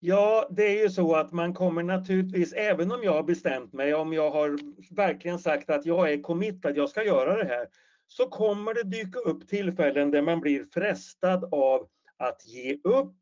Ja, 0.00 0.48
det 0.50 0.62
är 0.62 0.82
ju 0.82 0.90
så 0.90 1.14
att 1.14 1.32
man 1.32 1.54
kommer 1.54 1.82
naturligtvis, 1.82 2.52
även 2.52 2.92
om 2.92 3.02
jag 3.02 3.12
har 3.12 3.22
bestämt 3.22 3.72
mig, 3.72 3.94
om 3.94 4.12
jag 4.12 4.30
har 4.30 4.58
verkligen 4.94 5.38
sagt 5.38 5.70
att 5.70 5.86
jag 5.86 6.12
är 6.12 6.22
committad, 6.22 6.76
jag 6.76 6.88
ska 6.88 7.04
göra 7.04 7.36
det 7.36 7.44
här, 7.44 7.68
så 8.06 8.26
kommer 8.26 8.74
det 8.74 8.82
dyka 8.82 9.18
upp 9.18 9.48
tillfällen 9.48 10.10
där 10.10 10.22
man 10.22 10.40
blir 10.40 10.64
frestad 10.74 11.48
av 11.52 11.88
att 12.28 12.46
ge 12.46 12.78
upp 12.84 13.16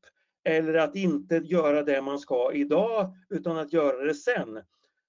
eller 0.45 0.75
att 0.75 0.97
inte 0.97 1.37
göra 1.37 1.83
det 1.83 2.03
man 2.03 2.19
ska 2.19 2.53
idag 2.53 3.15
utan 3.31 3.59
att 3.59 3.73
göra 3.73 4.05
det 4.05 4.15
sen. 4.15 4.61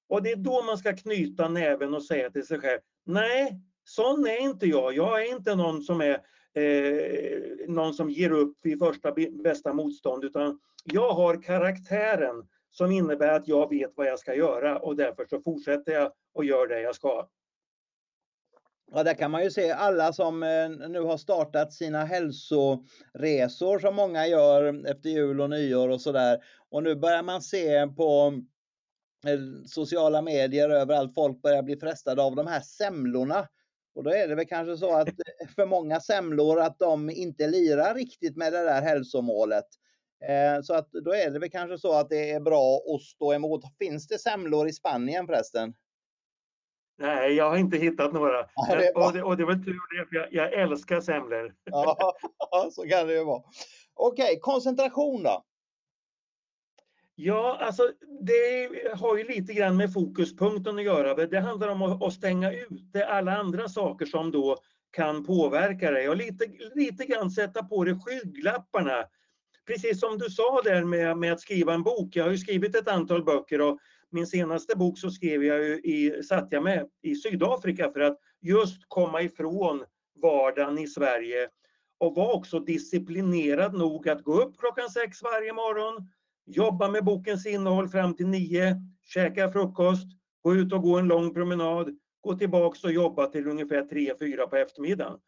Och 0.09 0.23
det 0.23 0.31
är 0.31 0.35
då 0.35 0.63
man 0.63 0.77
ska 0.77 0.95
knyta 0.95 1.49
näven 1.49 1.93
och 1.93 2.03
säga 2.03 2.29
till 2.29 2.47
sig 2.47 2.59
själv, 2.59 2.79
nej, 3.05 3.59
sån 3.83 4.27
är 4.27 4.41
inte 4.41 4.65
jag. 4.65 4.93
Jag 4.93 5.21
är 5.21 5.31
inte 5.31 5.55
någon 5.55 5.81
som 5.81 6.01
är 6.01 6.21
eh, 6.53 7.67
någon 7.67 7.93
som 7.93 8.09
ger 8.09 8.31
upp 8.31 8.57
vid 8.61 8.79
första 8.79 9.11
bästa 9.43 9.73
motstånd 9.73 10.23
utan 10.23 10.59
jag 10.83 11.13
har 11.13 11.41
karaktären 11.41 12.47
som 12.71 12.91
innebär 12.91 13.33
att 13.33 13.47
jag 13.47 13.69
vet 13.69 13.91
vad 13.95 14.07
jag 14.07 14.19
ska 14.19 14.35
göra 14.35 14.79
och 14.79 14.95
därför 14.95 15.25
så 15.25 15.41
fortsätter 15.41 15.91
jag 15.91 16.11
och 16.33 16.45
gör 16.45 16.67
det 16.67 16.81
jag 16.81 16.95
ska. 16.95 17.27
Ja, 18.91 19.03
där 19.03 19.13
kan 19.13 19.31
man 19.31 19.43
ju 19.43 19.51
se 19.51 19.71
alla 19.71 20.13
som 20.13 20.43
eh, 20.43 20.69
nu 20.69 21.01
har 21.01 21.17
startat 21.17 21.73
sina 21.73 22.05
hälsoresor 22.05 23.79
som 23.79 23.95
många 23.95 24.27
gör 24.27 24.87
efter 24.87 25.09
jul 25.09 25.41
och 25.41 25.49
nyår 25.49 25.89
och 25.89 26.01
sådär. 26.01 26.43
Och 26.69 26.83
nu 26.83 26.95
börjar 26.95 27.23
man 27.23 27.41
se 27.41 27.87
på 27.87 28.33
eh, 29.27 29.39
sociala 29.65 30.21
medier 30.21 30.69
överallt. 30.69 31.13
Folk 31.15 31.41
börjar 31.41 31.63
bli 31.63 31.77
frestade 31.77 32.21
av 32.21 32.35
de 32.35 32.47
här 32.47 32.61
semlorna. 32.61 33.47
Och 33.95 34.03
då 34.03 34.13
är 34.13 34.27
det 34.27 34.35
väl 34.35 34.45
kanske 34.45 34.77
så 34.77 34.95
att 34.95 35.07
eh, 35.07 35.47
för 35.55 35.65
många 35.65 35.99
semlor 35.99 36.59
att 36.59 36.79
de 36.79 37.09
inte 37.09 37.47
lirar 37.47 37.95
riktigt 37.95 38.37
med 38.37 38.53
det 38.53 38.63
där 38.63 38.81
hälsomålet. 38.81 39.65
Så 40.63 40.73
att 40.73 40.91
då 40.91 41.13
är 41.13 41.29
det 41.29 41.39
väl 41.39 41.49
kanske 41.49 41.77
så 41.77 41.93
att 41.93 42.09
det 42.09 42.31
är 42.31 42.39
bra 42.39 42.81
att 42.95 43.01
stå 43.01 43.33
emot. 43.33 43.61
Finns 43.79 44.07
det 44.07 44.19
semlor 44.19 44.67
i 44.67 44.73
Spanien 44.73 45.27
förresten? 45.27 45.73
Nej, 46.97 47.33
jag 47.33 47.49
har 47.49 47.57
inte 47.57 47.77
hittat 47.77 48.13
några. 48.13 48.37
Ja, 48.55 48.75
det 48.75 48.91
och, 48.91 49.13
det, 49.13 49.23
och, 49.23 49.37
det, 49.37 49.45
var 49.45 49.53
tur 49.53 49.99
det, 49.99 50.05
för 50.05 50.15
jag, 50.15 50.33
jag 50.33 50.53
älskar 50.53 51.01
semlor. 51.01 51.53
Ja, 52.51 52.69
så 52.71 52.83
kan 52.83 53.07
det 53.07 53.13
ju 53.13 53.23
vara. 53.23 53.43
Okej, 53.93 54.39
koncentration 54.41 55.23
då? 55.23 55.43
Ja, 57.15 57.57
alltså 57.61 57.91
det 58.21 58.69
har 58.93 59.17
ju 59.17 59.23
lite 59.23 59.53
grann 59.53 59.77
med 59.77 59.93
fokuspunkten 59.93 60.77
att 60.77 60.83
göra. 60.83 61.27
Det 61.27 61.39
handlar 61.39 61.67
om 61.67 61.81
att 61.81 62.13
stänga 62.13 62.51
ute 62.51 63.05
alla 63.05 63.37
andra 63.37 63.69
saker 63.69 64.05
som 64.05 64.31
då 64.31 64.57
kan 64.91 65.25
påverka 65.25 65.91
dig 65.91 66.09
och 66.09 66.17
lite, 66.17 66.45
lite 66.75 67.05
grann 67.05 67.31
sätta 67.31 67.63
på 67.63 67.83
dig 67.83 67.95
skygglapparna. 68.05 69.05
Precis 69.65 69.99
som 69.99 70.17
du 70.17 70.29
sa 70.29 70.61
där 70.63 70.83
med, 70.83 71.17
med 71.17 71.33
att 71.33 71.39
skriva 71.39 71.73
en 71.73 71.83
bok. 71.83 72.15
Jag 72.15 72.23
har 72.23 72.31
ju 72.31 72.37
skrivit 72.37 72.75
ett 72.75 72.87
antal 72.87 73.23
böcker 73.23 73.61
och 73.61 73.79
min 74.13 74.27
senaste 74.27 74.77
bok 74.77 74.99
så 74.99 75.09
skrev 75.09 75.43
jag 75.43 75.63
ju 75.63 75.75
i, 75.75 76.23
satt 76.23 76.47
jag 76.51 76.63
med 76.63 76.87
i 77.01 77.15
Sydafrika 77.15 77.91
för 77.91 77.99
att 77.99 78.17
just 78.41 78.81
komma 78.87 79.21
ifrån 79.21 79.83
vardagen 80.21 80.77
i 80.77 80.87
Sverige 80.87 81.49
och 81.97 82.15
var 82.15 82.33
också 82.33 82.59
disciplinerad 82.59 83.73
nog 83.73 84.09
att 84.09 84.23
gå 84.23 84.41
upp 84.41 84.57
klockan 84.57 84.89
sex 84.89 85.23
varje 85.23 85.53
morgon, 85.53 86.09
jobba 86.45 86.87
med 86.87 87.03
bokens 87.03 87.45
innehåll 87.45 87.89
fram 87.89 88.15
till 88.15 88.27
nio, 88.27 88.75
käka 89.03 89.51
frukost, 89.51 90.07
gå 90.41 90.55
ut 90.55 90.73
och 90.73 90.81
gå 90.81 90.97
en 90.97 91.07
lång 91.07 91.33
promenad, 91.33 91.97
gå 92.21 92.37
tillbaks 92.37 92.83
och 92.83 92.91
jobba 92.91 93.27
till 93.27 93.47
ungefär 93.47 93.81
tre, 93.81 94.13
fyra 94.19 94.47
på 94.47 94.55
eftermiddagen. 94.55 95.19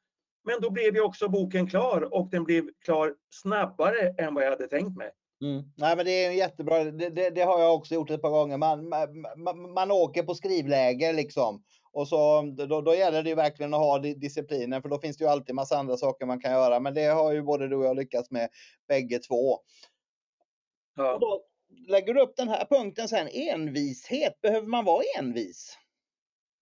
Men 0.44 0.62
då 0.62 0.70
blev 0.70 0.96
ju 0.96 1.02
också 1.02 1.30
boken 1.30 1.68
klar 1.68 2.14
och 2.14 2.30
den 2.30 2.44
blev 2.44 2.70
klar 2.86 3.16
snabbare 3.30 4.16
än 4.18 4.34
vad 4.34 4.44
jag 4.44 4.50
hade 4.50 4.68
tänkt 4.68 4.98
mig. 4.98 5.12
Mm. 5.42 5.64
Nej, 5.78 5.96
men 5.96 6.06
det 6.06 6.26
är 6.26 6.32
jättebra. 6.32 6.84
Det, 6.84 7.10
det, 7.10 7.30
det, 7.30 7.42
har 7.42 7.60
jag 7.60 7.76
också 7.76 7.94
gjort 7.94 8.10
ett 8.10 8.22
par 8.22 8.30
gånger. 8.30 8.58
Man, 8.58 8.90
man, 9.38 9.74
man 9.74 9.92
åker 9.92 10.24
på 10.24 10.36
skrivläger 10.36 11.14
liksom. 11.14 11.64
Och 11.92 12.08
så, 12.08 12.42
då, 12.42 12.82
då 12.82 12.96
gäller 12.96 13.24
det 13.24 13.30
ju 13.30 13.36
verkligen 13.36 13.74
att 13.74 13.80
ha 13.80 14.00
disciplinen 14.00 14.82
för 14.82 14.90
då 14.90 15.00
finns 15.00 15.18
det 15.18 15.24
ju 15.24 15.30
alltid 15.30 15.56
massa 15.56 15.78
andra 15.78 15.98
saker 15.98 16.26
man 16.26 16.40
kan 16.40 16.52
göra. 16.52 16.80
Men 16.80 16.94
det 16.94 17.06
har 17.06 17.32
ju 17.32 17.42
både 17.42 17.68
du 17.68 17.76
och 17.76 17.86
jag 17.86 17.96
lyckats 17.96 18.32
med 18.32 18.50
bägge 18.88 19.20
två. 19.20 19.60
Ja. 20.96 21.14
Och 21.14 21.20
då 21.20 21.42
lägger 21.88 22.14
du 22.14 22.22
upp 22.22 22.36
den 22.36 22.50
här 22.50 22.66
punkten 22.66 23.08
sen, 23.08 23.28
envishet. 23.28 24.42
Behöver 24.42 24.68
man 24.68 24.86
vara 24.86 25.04
envis? 25.20 25.78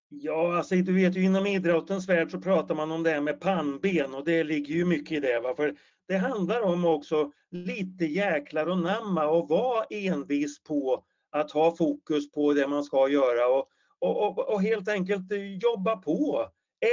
Ja, 0.09 0.57
alltså 0.57 0.75
du 0.75 0.93
vet 0.93 1.17
ju 1.17 1.23
inom 1.23 1.47
idrottens 1.47 2.09
värld 2.09 2.31
så 2.31 2.41
pratar 2.41 2.75
man 2.75 2.91
om 2.91 3.03
det 3.03 3.09
här 3.09 3.21
med 3.21 3.41
pannben 3.41 4.13
och 4.13 4.25
det 4.25 4.43
ligger 4.43 4.75
ju 4.75 4.85
mycket 4.85 5.11
i 5.11 5.19
det. 5.19 5.39
Va? 5.39 5.55
För 5.55 5.75
det 6.07 6.17
handlar 6.17 6.61
om 6.61 6.85
också 6.85 7.31
lite 7.51 8.05
jäklar 8.05 8.67
och 8.67 8.77
namma 8.77 9.27
och 9.27 9.49
vara 9.49 9.85
envis 9.89 10.63
på 10.63 11.05
att 11.31 11.51
ha 11.51 11.75
fokus 11.75 12.31
på 12.31 12.53
det 12.53 12.67
man 12.67 12.83
ska 12.83 13.09
göra 13.09 13.47
och, 13.47 13.67
och, 13.99 14.27
och, 14.27 14.53
och 14.53 14.61
helt 14.61 14.89
enkelt 14.89 15.23
jobba 15.61 15.97
på. 15.97 16.47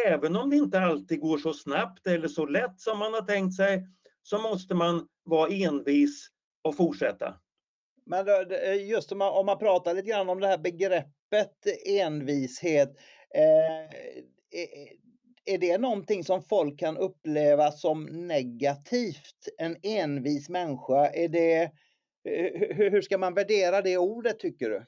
Även 0.07 0.37
om 0.37 0.51
det 0.51 0.57
inte 0.57 0.81
alltid 0.81 1.21
går 1.21 1.39
så 1.39 1.53
snabbt 1.53 2.07
eller 2.07 2.29
så 2.29 2.47
lätt 2.47 2.81
som 2.81 2.99
man 2.99 3.15
har 3.15 3.23
tänkt 3.23 3.57
sig 3.57 3.87
så 4.23 4.39
måste 4.39 4.75
man 4.75 5.09
vara 5.25 5.51
envis 5.51 6.29
och 6.63 6.77
fortsätta. 6.77 7.35
Men 8.07 8.27
just 8.89 9.13
om 9.13 9.19
man, 9.19 9.33
om 9.33 9.47
man 9.47 9.59
pratar 9.59 9.95
lite 9.95 10.09
grann 10.09 10.29
om 10.29 10.41
det 10.41 10.47
här 10.47 10.59
begreppet 10.59 11.67
envishet. 11.87 12.97
Eh, 13.35 13.85
eh 13.85 15.01
är 15.45 15.59
det 15.59 15.79
någonting 15.79 16.25
som 16.25 16.43
folk 16.43 16.79
kan 16.79 16.97
uppleva 16.97 17.73
som 17.73 18.05
negativt? 18.05 19.49
En 19.59 19.77
envis 19.83 20.49
människa, 20.49 21.11
är 21.11 21.29
det, 21.29 21.63
eh, 22.25 22.77
hur 22.77 23.03
ska 23.03 23.19
man 23.19 23.35
värdera 23.35 23.83
det 23.83 23.99
ordet 23.99 24.39
tycker 24.39 24.71
du? 24.71 24.87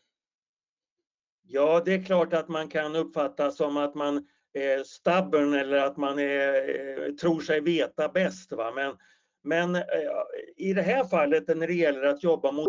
Ja, 1.42 1.82
det 1.84 1.94
är 1.94 2.04
klart 2.04 2.32
att 2.32 2.48
man 2.48 2.68
kan 2.68 2.96
uppfatta 2.96 3.50
som 3.50 3.76
att 3.76 3.94
man 3.94 4.26
är 4.52 4.84
stubborn 4.84 5.54
eller 5.54 5.76
att 5.76 5.96
man 5.96 6.18
är, 6.18 6.54
eh, 7.08 7.12
tror 7.14 7.40
sig 7.40 7.60
veta 7.60 8.08
bäst. 8.08 8.52
Va? 8.52 8.72
Men, 8.74 8.96
men 9.44 9.74
eh, 9.74 9.82
i 10.56 10.72
det 10.72 10.82
här 10.82 11.04
fallet 11.04 11.48
när 11.48 11.66
det 11.66 11.74
gäller 11.74 12.02
att 12.02 12.22
jobba 12.22 12.52
mot 12.52 12.68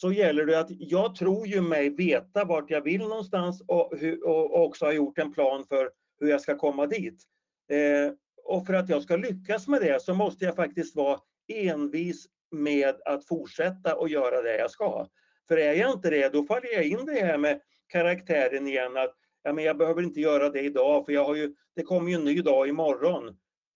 så 0.00 0.12
gäller 0.12 0.46
det 0.46 0.60
att 0.60 0.70
jag 0.70 1.14
tror 1.14 1.46
ju 1.46 1.60
mig 1.60 1.90
veta 1.90 2.44
vart 2.44 2.70
jag 2.70 2.80
vill 2.80 3.00
någonstans 3.00 3.62
och, 3.66 3.92
och 4.24 4.64
också 4.64 4.84
har 4.84 4.92
gjort 4.92 5.18
en 5.18 5.32
plan 5.32 5.64
för 5.68 5.90
hur 6.20 6.28
jag 6.28 6.40
ska 6.40 6.56
komma 6.56 6.86
dit. 6.86 7.22
Eh, 7.70 8.12
och 8.44 8.66
för 8.66 8.74
att 8.74 8.88
jag 8.88 9.02
ska 9.02 9.16
lyckas 9.16 9.68
med 9.68 9.80
det 9.80 10.02
så 10.02 10.14
måste 10.14 10.44
jag 10.44 10.56
faktiskt 10.56 10.96
vara 10.96 11.20
envis 11.48 12.26
med 12.50 12.94
att 13.04 13.26
fortsätta 13.26 13.96
och 13.96 14.08
göra 14.08 14.42
det 14.42 14.58
jag 14.58 14.70
ska. 14.70 15.06
För 15.48 15.56
är 15.56 15.74
jag 15.74 15.92
inte 15.92 16.10
det, 16.10 16.32
då 16.32 16.44
faller 16.44 16.72
jag 16.72 16.84
in 16.84 17.06
det 17.06 17.12
här 17.20 17.38
med 17.38 17.60
karaktären 17.88 18.66
igen 18.66 18.96
att 18.96 19.14
ja, 19.42 19.52
men 19.52 19.64
jag 19.64 19.78
behöver 19.78 20.02
inte 20.02 20.20
göra 20.20 20.48
det 20.48 20.60
idag 20.60 21.06
för 21.06 21.12
jag 21.12 21.24
har 21.24 21.34
ju, 21.34 21.54
det 21.76 21.82
kommer 21.82 22.10
ju 22.10 22.14
en 22.14 22.24
ny 22.24 22.40
dag 22.42 22.68
imorgon. 22.68 23.28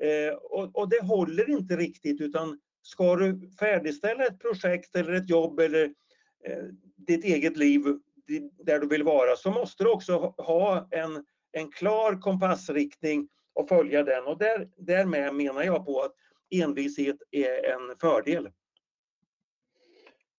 Eh, 0.02 0.34
och, 0.34 0.76
och 0.76 0.88
det 0.88 1.02
håller 1.02 1.50
inte 1.50 1.76
riktigt 1.76 2.20
utan 2.20 2.60
ska 2.82 3.16
du 3.16 3.50
färdigställa 3.58 4.26
ett 4.26 4.40
projekt 4.40 4.96
eller 4.96 5.12
ett 5.12 5.30
jobb 5.30 5.60
eller 5.60 5.94
ditt 6.96 7.24
eget 7.24 7.56
liv 7.56 7.80
där 8.64 8.78
du 8.78 8.88
vill 8.88 9.02
vara 9.02 9.36
så 9.36 9.50
måste 9.50 9.84
du 9.84 9.90
också 9.90 10.34
ha 10.38 10.88
en, 10.90 11.24
en 11.52 11.70
klar 11.72 12.20
kompassriktning 12.20 13.28
och 13.54 13.68
följa 13.68 14.02
den 14.02 14.24
och 14.24 14.38
där, 14.38 14.68
därmed 14.76 15.34
menar 15.34 15.62
jag 15.62 15.86
på 15.86 16.00
att 16.00 16.14
envishet 16.50 17.16
är 17.30 17.64
en 17.64 17.98
fördel. 18.00 18.48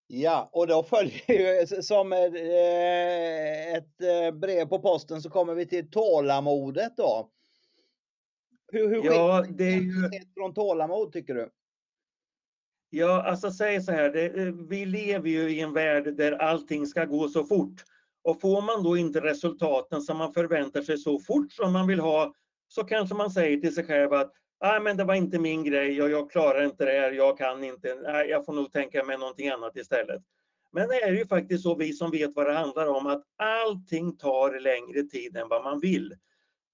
Ja, 0.08 0.50
och 0.52 0.68
då 0.68 0.84
följer 0.84 1.62
ju 1.62 1.66
som 1.82 2.14
eh, 2.14 3.76
ett 3.76 4.02
eh, 4.02 4.40
brev 4.40 4.66
på 4.66 4.80
posten 4.80 5.22
så 5.22 5.30
kommer 5.30 5.56
vi 5.56 5.66
till 5.66 5.90
tålamodet 5.90 6.98
då. 6.98 7.30
Hur, 8.72 8.90
hur 8.90 9.06
ja, 9.06 9.46
det 9.50 9.64
är 9.64 9.82
ju... 9.82 10.10
från 10.34 10.54
tålamod 10.54 11.12
tycker 11.12 11.34
du? 11.34 11.50
Ja, 12.90 13.24
alltså 13.24 13.52
säg 13.52 13.82
så 13.82 13.92
här, 13.92 14.10
det, 14.10 14.26
eh, 14.26 14.54
vi 14.70 14.86
lever 14.86 15.30
ju 15.30 15.50
i 15.50 15.60
en 15.60 15.74
värld 15.74 16.18
där 16.18 16.32
allting 16.32 16.88
ska 16.88 17.06
gå 17.06 17.28
så 17.28 17.44
fort. 17.44 17.84
Och 18.24 18.42
får 18.42 18.62
man 18.62 18.84
då 18.84 18.98
inte 18.98 19.20
resultaten 19.20 20.02
som 20.02 20.18
man 20.18 20.34
förväntar 20.34 20.82
sig 20.82 20.98
så 20.98 21.20
fort 21.20 21.52
som 21.52 21.74
man 21.74 21.88
vill 21.88 22.00
ha 22.00 22.34
så 22.68 22.84
kanske 22.84 23.16
man 23.16 23.32
säger 23.32 23.58
till 23.58 23.76
sig 23.76 23.86
själv 23.86 24.14
att 24.14 24.34
Nej, 24.62 24.80
men 24.80 24.98
det 24.98 25.04
var 25.04 25.14
inte 25.16 25.40
min 25.40 25.64
grej 25.64 26.02
och 26.02 26.10
jag 26.10 26.32
klarar 26.32 26.64
inte 26.66 26.86
det 26.86 27.00
här, 27.00 27.12
jag 27.12 27.38
kan 27.38 27.64
inte, 27.64 27.96
nej, 27.96 28.30
jag 28.30 28.46
får 28.46 28.54
nog 28.54 28.72
tänka 28.72 29.04
mig 29.04 29.18
någonting 29.18 29.50
annat 29.50 29.78
istället. 29.78 30.22
Men 30.72 30.88
det 30.88 31.02
är 31.02 31.12
ju 31.12 31.26
faktiskt 31.26 31.64
så, 31.64 31.76
vi 31.76 31.94
som 31.94 32.12
vet 32.12 32.36
vad 32.36 32.46
det 32.46 32.54
handlar 32.54 32.88
om, 32.88 33.08
att 33.08 33.24
allting 33.38 34.18
tar 34.18 34.60
längre 34.60 35.04
tid 35.04 35.38
än 35.38 35.50
vad 35.50 35.64
man 35.64 35.80
vill 35.80 36.14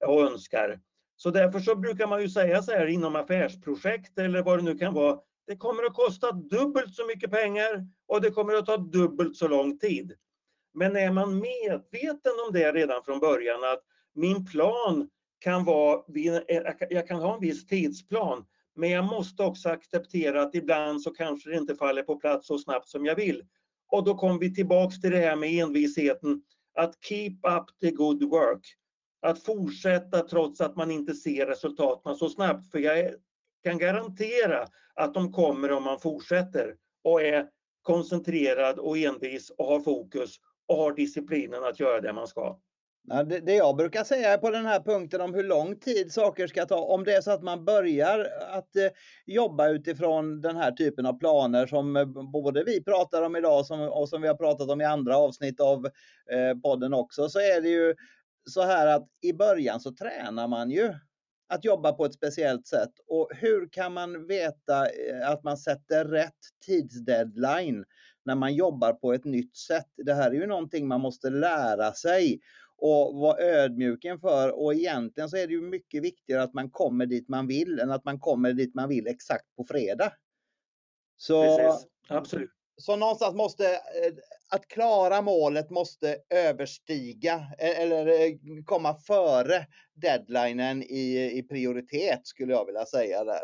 och 0.05 0.21
önskar. 0.21 0.79
Så 1.15 1.29
därför 1.29 1.59
så 1.59 1.75
brukar 1.75 2.07
man 2.07 2.21
ju 2.21 2.29
säga 2.29 2.61
så 2.61 2.71
här 2.71 2.85
inom 2.85 3.15
affärsprojekt 3.15 4.19
eller 4.19 4.43
vad 4.43 4.59
det 4.59 4.63
nu 4.63 4.77
kan 4.77 4.93
vara, 4.93 5.19
det 5.51 5.57
kommer 5.57 5.83
att 5.83 5.93
kosta 5.93 6.31
dubbelt 6.31 6.95
så 6.95 7.05
mycket 7.05 7.31
pengar 7.31 7.87
och 8.07 8.21
det 8.21 8.31
kommer 8.31 8.53
att 8.53 8.65
ta 8.65 8.77
dubbelt 8.77 9.37
så 9.37 9.47
lång 9.47 9.79
tid. 9.79 10.13
Men 10.73 10.95
är 10.95 11.11
man 11.11 11.39
medveten 11.39 12.31
om 12.47 12.53
det 12.53 12.71
redan 12.71 13.03
från 13.03 13.19
början 13.19 13.63
att 13.63 13.83
min 14.13 14.45
plan 14.45 15.09
kan 15.39 15.65
vara, 15.65 16.03
jag 16.89 17.07
kan 17.07 17.21
ha 17.21 17.33
en 17.33 17.41
viss 17.41 17.65
tidsplan, 17.65 18.45
men 18.75 18.89
jag 18.89 19.05
måste 19.05 19.43
också 19.43 19.69
acceptera 19.69 20.41
att 20.41 20.55
ibland 20.55 21.01
så 21.01 21.11
kanske 21.11 21.49
det 21.49 21.57
inte 21.57 21.75
faller 21.75 22.03
på 22.03 22.15
plats 22.15 22.47
så 22.47 22.57
snabbt 22.57 22.89
som 22.89 23.05
jag 23.05 23.15
vill. 23.15 23.43
Och 23.91 24.03
då 24.03 24.15
kommer 24.17 24.39
vi 24.39 24.55
tillbaks 24.55 25.01
till 25.01 25.11
det 25.11 25.19
här 25.19 25.35
med 25.35 25.63
envisheten, 25.63 26.41
att 26.73 26.95
keep 27.05 27.37
up 27.57 27.79
the 27.81 27.91
good 27.91 28.23
work. 28.23 28.77
Att 29.21 29.43
fortsätta 29.43 30.19
trots 30.19 30.61
att 30.61 30.75
man 30.75 30.91
inte 30.91 31.13
ser 31.13 31.45
resultaten 31.45 32.15
så 32.15 32.29
snabbt. 32.29 32.71
För 32.71 32.79
jag 32.79 33.13
kan 33.63 33.77
garantera 33.77 34.67
att 34.95 35.13
de 35.13 35.31
kommer 35.31 35.71
om 35.71 35.83
man 35.83 35.99
fortsätter 35.99 36.75
och 37.03 37.21
är 37.21 37.47
koncentrerad 37.81 38.79
och 38.79 38.97
envis 38.97 39.49
och 39.49 39.65
har 39.65 39.79
fokus 39.79 40.35
och 40.67 40.77
har 40.77 40.93
disciplinen 40.93 41.63
att 41.63 41.79
göra 41.79 42.01
det 42.01 42.13
man 42.13 42.27
ska. 42.27 42.59
Det, 43.43 43.53
jag 43.53 43.75
brukar 43.75 44.03
säga 44.03 44.37
på 44.37 44.49
den 44.49 44.65
här 44.65 44.79
punkten 44.79 45.21
om 45.21 45.33
hur 45.33 45.43
lång 45.43 45.79
tid 45.79 46.13
saker 46.13 46.47
ska 46.47 46.65
ta, 46.65 46.77
om 46.77 47.03
det 47.03 47.13
är 47.13 47.21
så 47.21 47.31
att 47.31 47.43
man 47.43 47.65
börjar 47.65 48.27
att 48.49 48.75
eh, 48.75 48.89
jobba 49.25 49.67
utifrån 49.69 50.41
den 50.41 50.55
här 50.55 50.71
typen 50.71 51.05
av 51.05 51.19
planer 51.19 51.67
som 51.67 51.95
eh, 51.95 52.05
både 52.05 52.63
vi 52.63 52.83
pratar 52.83 53.21
om 53.21 53.35
idag 53.35 53.59
och 53.91 54.09
som 54.09 54.21
vi 54.21 54.27
har 54.27 54.35
pratat 54.35 54.69
om 54.69 54.81
i 54.81 54.85
andra 54.85 55.17
avsnitt 55.17 55.59
av 55.59 55.85
eh, 56.31 56.57
podden 56.63 56.93
också, 56.93 57.29
så 57.29 57.39
är 57.39 57.61
det 57.61 57.69
ju 57.69 57.95
så 58.49 58.61
här 58.61 58.87
att 58.87 59.07
i 59.21 59.33
början 59.33 59.79
så 59.79 59.91
tränar 59.91 60.47
man 60.47 60.71
ju 60.71 60.93
att 61.51 61.65
jobba 61.65 61.91
på 61.91 62.05
ett 62.05 62.13
speciellt 62.13 62.67
sätt. 62.67 62.91
Och 63.07 63.29
hur 63.35 63.69
kan 63.69 63.93
man 63.93 64.27
veta 64.27 64.89
eh, 64.89 65.29
att 65.29 65.43
man 65.43 65.57
sätter 65.57 66.05
rätt 66.05 66.39
tidsdeadline 66.65 67.85
när 68.25 68.35
man 68.35 68.55
jobbar 68.55 68.93
på 68.93 69.13
ett 69.13 69.25
nytt 69.25 69.57
sätt? 69.57 69.87
Det 69.95 70.13
här 70.13 70.31
är 70.31 70.35
ju 70.35 70.47
någonting 70.47 70.87
man 70.87 71.01
måste 71.01 71.29
lära 71.29 71.93
sig 71.93 72.39
och 72.77 73.15
vara 73.15 73.37
ödmjuk 73.37 74.05
inför 74.05 74.49
och 74.49 74.73
egentligen 74.73 75.29
så 75.29 75.37
är 75.37 75.47
det 75.47 75.53
ju 75.53 75.61
mycket 75.61 76.03
viktigare 76.03 76.43
att 76.43 76.53
man 76.53 76.71
kommer 76.71 77.05
dit 77.05 77.29
man 77.29 77.47
vill 77.47 77.79
än 77.79 77.91
att 77.91 78.05
man 78.05 78.19
kommer 78.19 78.53
dit 78.53 78.75
man 78.75 78.89
vill 78.89 79.07
exakt 79.07 79.55
på 79.55 79.63
fredag. 79.63 80.13
Så, 81.17 81.57
Precis. 81.57 81.87
Absolut. 82.07 82.51
Så 82.77 82.95
någonstans 82.95 83.35
måste, 83.35 83.65
eh, 83.65 84.13
att 84.51 84.67
klara 84.67 85.21
målet 85.21 85.69
måste 85.69 86.17
överstiga 86.29 87.47
e-, 87.57 87.73
eller 87.83 88.07
eh, 88.07 88.35
komma 88.65 88.95
före 88.95 89.65
deadlinen 89.93 90.83
i, 90.83 91.31
i 91.37 91.43
prioritet 91.43 92.27
skulle 92.27 92.53
jag 92.53 92.65
vilja 92.65 92.85
säga 92.85 93.23
där. 93.23 93.43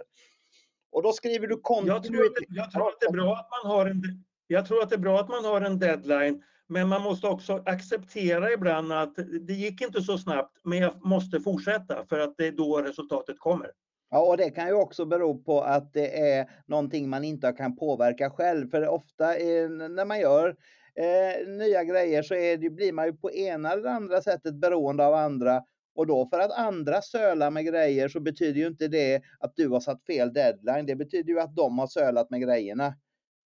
Och 0.91 1.03
då 1.03 1.13
skriver 1.13 1.47
du 1.47 1.59
kontinuitet. 1.61 2.43
Jag 2.47 2.71
tror, 2.71 2.71
jag 2.71 2.71
tror 2.71 2.87
att 2.87 2.99
det 2.99 3.07
är 3.07 3.11
bra 3.11 3.35
att 3.35 3.49
man 3.63 3.71
har 3.71 3.85
en, 3.85 4.03
jag 4.47 4.67
tror 4.67 4.83
att 4.83 4.89
det 4.89 4.95
är 4.95 4.99
bra 4.99 5.19
att 5.19 5.29
man 5.29 5.45
har 5.45 5.61
en 5.61 5.79
deadline 5.79 6.43
men 6.69 6.87
man 6.87 7.01
måste 7.01 7.27
också 7.27 7.63
acceptera 7.65 8.51
ibland 8.51 8.93
att 8.93 9.15
det 9.41 9.53
gick 9.53 9.81
inte 9.81 10.01
så 10.01 10.17
snabbt, 10.17 10.57
men 10.63 10.77
jag 10.77 11.05
måste 11.05 11.39
fortsätta 11.39 12.05
för 12.09 12.19
att 12.19 12.37
det 12.37 12.47
är 12.47 12.51
då 12.51 12.81
resultatet 12.81 13.39
kommer. 13.39 13.71
Ja, 14.09 14.19
och 14.19 14.37
det 14.37 14.49
kan 14.49 14.67
ju 14.67 14.73
också 14.73 15.05
bero 15.05 15.43
på 15.43 15.61
att 15.61 15.93
det 15.93 16.29
är 16.29 16.49
någonting 16.65 17.09
man 17.09 17.23
inte 17.23 17.51
kan 17.51 17.75
påverka 17.75 18.29
själv. 18.29 18.69
För 18.69 18.87
ofta 18.87 19.37
är, 19.37 19.69
när 19.89 20.05
man 20.05 20.19
gör 20.19 20.55
eh, 20.99 21.47
nya 21.47 21.83
grejer 21.83 22.23
så 22.23 22.33
det, 22.33 22.69
blir 22.69 22.91
man 22.91 23.05
ju 23.05 23.13
på 23.13 23.31
ena 23.31 23.71
eller 23.71 23.89
andra 23.89 24.21
sättet 24.21 24.55
beroende 24.55 25.05
av 25.05 25.13
andra. 25.13 25.63
Och 25.95 26.07
då 26.07 26.29
för 26.29 26.39
att 26.39 26.51
andra 26.51 27.01
sölar 27.01 27.51
med 27.51 27.65
grejer 27.65 28.07
så 28.07 28.19
betyder 28.19 28.59
ju 28.59 28.67
inte 28.67 28.87
det 28.87 29.21
att 29.39 29.55
du 29.55 29.67
har 29.67 29.79
satt 29.79 30.05
fel 30.05 30.33
deadline. 30.33 30.85
Det 30.85 30.95
betyder 30.95 31.33
ju 31.33 31.39
att 31.39 31.55
de 31.55 31.79
har 31.79 31.87
sölat 31.87 32.29
med 32.29 32.41
grejerna. 32.41 32.85
Eh, 32.87 32.93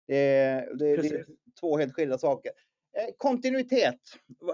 det, 0.07 0.75
det 0.77 0.91
är 0.91 1.25
två 1.59 1.77
helt 1.77 1.93
skilda 1.93 2.17
saker. 2.17 2.51
Eh, 2.97 3.13
kontinuitet, 3.17 3.99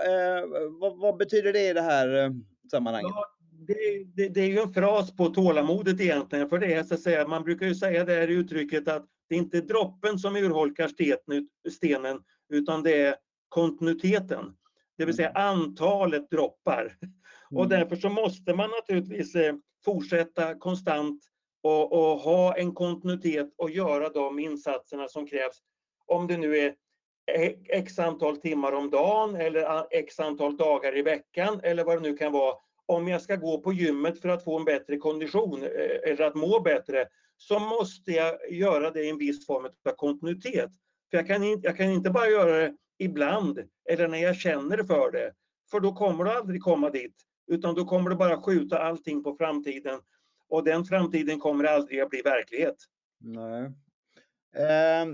eh, 0.05 0.47
vad, 0.79 0.99
vad, 0.99 1.17
betyder 1.17 1.53
det 1.53 1.69
i 1.69 1.73
det 1.73 1.81
här 1.81 2.23
eh, 2.23 2.31
sammanhanget? 2.71 3.11
Ja, 3.15 3.25
det, 3.67 4.03
det, 4.15 4.29
det, 4.29 4.41
är 4.41 4.47
ju 4.47 4.59
en 4.59 4.73
fras 4.73 5.15
på 5.15 5.25
tålamodet 5.25 6.01
egentligen, 6.01 6.49
för 6.49 6.59
det 6.59 6.73
är 6.73 6.83
så 6.83 6.93
att 6.93 7.01
säga, 7.01 7.27
man 7.27 7.43
brukar 7.43 7.65
ju 7.65 7.75
säga 7.75 8.05
det 8.05 8.13
här 8.13 8.27
uttrycket 8.27 8.87
att 8.87 9.05
det 9.29 9.35
är 9.35 9.39
inte 9.39 9.61
droppen 9.61 10.19
som 10.19 10.35
urholkar 10.35 10.87
stenen, 11.69 12.19
utan 12.49 12.83
det 12.83 13.01
är 13.01 13.15
kontinuiteten. 13.49 14.53
Det 14.97 15.05
vill 15.05 15.15
säga 15.15 15.29
mm. 15.29 15.41
antalet 15.41 16.29
droppar. 16.29 16.97
Och 17.51 17.65
mm. 17.65 17.79
därför 17.79 17.95
så 17.95 18.09
måste 18.09 18.53
man 18.53 18.69
naturligtvis 18.69 19.33
fortsätta 19.85 20.55
konstant 20.55 21.23
och, 21.63 21.91
och 21.91 22.19
ha 22.19 22.57
en 22.57 22.73
kontinuitet 22.73 23.53
och 23.57 23.69
göra 23.69 24.09
de 24.09 24.39
insatserna 24.39 25.07
som 25.07 25.27
krävs. 25.27 25.57
Om 26.05 26.27
det 26.27 26.37
nu 26.37 26.57
är 26.57 26.75
x 27.69 27.99
antal 27.99 28.37
timmar 28.37 28.71
om 28.71 28.89
dagen 28.89 29.35
eller 29.35 29.87
x 29.91 30.19
antal 30.19 30.57
dagar 30.57 30.97
i 30.97 31.01
veckan 31.01 31.59
eller 31.63 31.83
vad 31.83 31.95
det 31.95 32.09
nu 32.09 32.17
kan 32.17 32.31
vara. 32.31 32.55
Om 32.85 33.07
jag 33.07 33.21
ska 33.21 33.35
gå 33.35 33.61
på 33.61 33.73
gymmet 33.73 34.21
för 34.21 34.29
att 34.29 34.43
få 34.43 34.59
en 34.59 34.65
bättre 34.65 34.97
kondition 34.97 35.63
eh, 35.63 36.11
eller 36.11 36.21
att 36.21 36.35
må 36.35 36.59
bättre 36.59 37.07
så 37.37 37.59
måste 37.59 38.11
jag 38.11 38.51
göra 38.51 38.91
det 38.91 39.03
i 39.03 39.09
en 39.09 39.17
viss 39.17 39.45
form 39.45 39.65
av 39.65 39.91
kontinuitet. 39.95 40.71
För 41.09 41.17
jag 41.17 41.27
kan, 41.27 41.43
inte, 41.43 41.67
jag 41.67 41.77
kan 41.77 41.91
inte 41.91 42.09
bara 42.09 42.27
göra 42.27 42.57
det 42.57 42.73
ibland 42.97 43.59
eller 43.89 44.07
när 44.07 44.17
jag 44.17 44.35
känner 44.35 44.83
för 44.83 45.11
det. 45.11 45.33
För 45.71 45.79
då 45.79 45.93
kommer 45.93 46.23
du 46.23 46.31
aldrig 46.31 46.61
komma 46.61 46.89
dit. 46.89 47.15
Utan 47.47 47.75
då 47.75 47.85
kommer 47.85 48.09
du 48.09 48.15
bara 48.15 48.41
skjuta 48.41 48.79
allting 48.79 49.23
på 49.23 49.35
framtiden. 49.35 49.99
Och 50.49 50.63
den 50.63 50.85
framtiden 50.85 51.39
kommer 51.39 51.63
aldrig 51.63 51.99
att 51.99 52.09
bli 52.09 52.21
verklighet. 52.21 52.75
Nej. 53.19 53.63
Eh, 54.55 55.05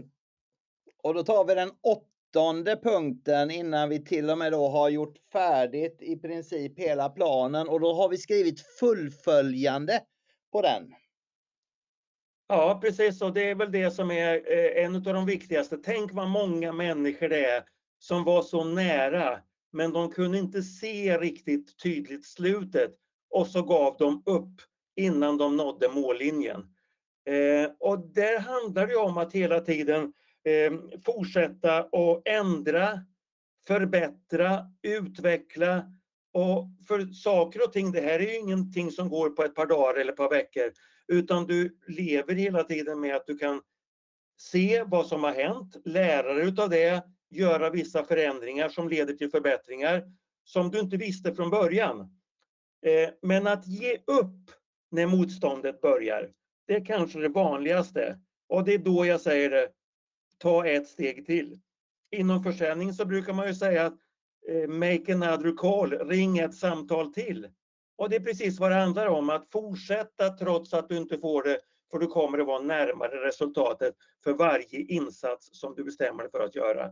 och 1.04 1.14
då 1.14 1.24
tar 1.24 1.46
vi 1.46 1.56
den 1.56 1.72
åttonde 1.82 2.76
punkten 2.84 3.52
innan 3.52 3.90
vi 3.90 4.06
till 4.06 4.30
och 4.30 4.38
med 4.38 4.52
då 4.52 4.68
har 4.68 4.90
gjort 4.90 5.18
färdigt 5.32 6.02
i 6.02 6.16
princip 6.16 6.80
hela 6.80 7.10
planen 7.10 7.70
och 7.70 7.80
då 7.80 7.94
har 7.94 8.10
vi 8.10 8.18
skrivit 8.18 8.62
fullföljande 8.80 10.00
på 10.52 10.62
den. 10.62 10.94
Ja, 12.56 12.80
precis. 12.82 13.22
Och 13.22 13.34
det 13.34 13.50
är 13.50 13.56
väl 13.56 13.72
det 13.72 13.92
som 13.92 14.12
är 14.12 14.34
eh, 14.36 14.86
en 14.86 14.96
av 14.96 15.02
de 15.02 15.26
viktigaste. 15.26 15.78
Tänk 15.78 16.14
vad 16.14 16.30
många 16.30 16.72
människor 16.72 17.30
det 17.30 17.46
är 17.46 17.64
som 18.00 18.24
var 18.24 18.42
så 18.42 18.64
nära, 18.64 19.40
men 19.72 19.94
de 19.94 20.12
kunde 20.12 20.38
inte 20.38 20.62
se 20.62 21.18
riktigt 21.18 21.84
tydligt 21.84 22.26
slutet 22.26 22.92
och 23.30 23.48
så 23.48 23.62
gav 23.62 23.96
de 24.00 24.24
upp 24.26 24.62
innan 24.96 25.38
de 25.38 25.58
nådde 25.58 25.90
mållinjen. 25.90 26.60
Eh, 27.30 27.72
och 27.80 28.00
där 28.00 28.40
handlar 28.40 28.88
det 28.88 28.96
om 28.96 29.18
att 29.18 29.34
hela 29.34 29.60
tiden 29.60 30.14
eh, 30.44 30.74
fortsätta 31.06 31.84
och 31.84 32.22
ändra, 32.26 33.00
förbättra, 33.68 34.66
utveckla. 34.82 35.86
Och 36.34 36.68
för 36.88 37.06
saker 37.06 37.64
och 37.64 37.74
ting, 37.74 37.92
det 37.92 38.02
här 38.02 38.20
är 38.20 38.32
ju 38.32 38.36
ingenting 38.36 38.92
som 38.92 39.10
går 39.10 39.30
på 39.30 39.44
ett 39.44 39.56
par 39.56 39.66
dagar 39.66 40.00
eller 40.00 40.12
ett 40.12 40.18
par 40.18 40.30
veckor, 40.30 40.72
utan 41.08 41.46
du 41.46 41.78
lever 41.88 42.36
hela 42.36 42.64
tiden 42.64 43.00
med 43.00 43.16
att 43.16 43.28
du 43.28 43.38
kan 43.38 43.62
se 44.38 44.84
vad 44.84 45.08
som 45.08 45.24
har 45.24 45.32
hänt, 45.32 45.76
lära 45.86 46.34
dig 46.34 46.48
utav 46.48 46.70
det, 46.70 47.04
göra 47.30 47.70
vissa 47.70 48.04
förändringar 48.04 48.70
som 48.70 48.90
leder 48.90 49.14
till 49.14 49.30
förbättringar 49.30 50.12
som 50.44 50.72
du 50.72 50.80
inte 50.80 50.98
visste 50.98 51.36
från 51.36 51.50
början. 51.50 52.00
Eh, 52.86 53.10
men 53.22 53.48
att 53.48 53.68
ge 53.68 53.96
upp 53.96 54.52
när 54.92 55.08
motståndet 55.08 55.82
börjar, 55.82 56.30
det 56.68 56.76
är 56.76 56.86
kanske 56.86 57.20
det 57.20 57.30
vanligaste. 57.30 58.20
Och 58.48 58.64
det 58.64 58.74
är 58.74 58.78
då 58.78 59.06
jag 59.06 59.22
säger 59.22 59.50
det, 59.50 59.70
ta 60.38 60.68
ett 60.68 60.88
steg 60.88 61.26
till. 61.26 61.60
Inom 62.12 62.44
försäljning 62.44 62.94
så 62.94 63.06
brukar 63.06 63.34
man 63.34 63.48
ju 63.48 63.56
säga 63.56 63.86
att 63.86 63.98
Eh, 64.50 64.68
make 64.68 65.14
another 65.14 65.58
call, 65.58 65.92
ring 65.92 66.38
ett 66.38 66.56
samtal 66.56 67.14
till. 67.14 67.48
Och 67.98 68.10
det 68.10 68.16
är 68.16 68.20
precis 68.20 68.60
vad 68.60 68.72
det 68.72 68.76
handlar 68.76 69.08
om, 69.08 69.30
att 69.30 69.52
fortsätta 69.52 70.30
trots 70.30 70.74
att 70.74 70.90
du 70.90 70.98
inte 70.98 71.18
får 71.18 71.44
det, 71.44 71.60
för 71.92 72.00
du 72.00 72.08
kommer 72.08 72.40
att 72.40 72.48
vara 72.48 72.62
närmare 72.62 73.28
resultatet 73.28 73.96
för 74.24 74.34
varje 74.34 74.80
insats 74.80 75.50
som 75.60 75.76
du 75.76 75.84
bestämmer 75.84 76.24
dig 76.24 76.32
för 76.32 76.40
att 76.40 76.56
göra. 76.56 76.92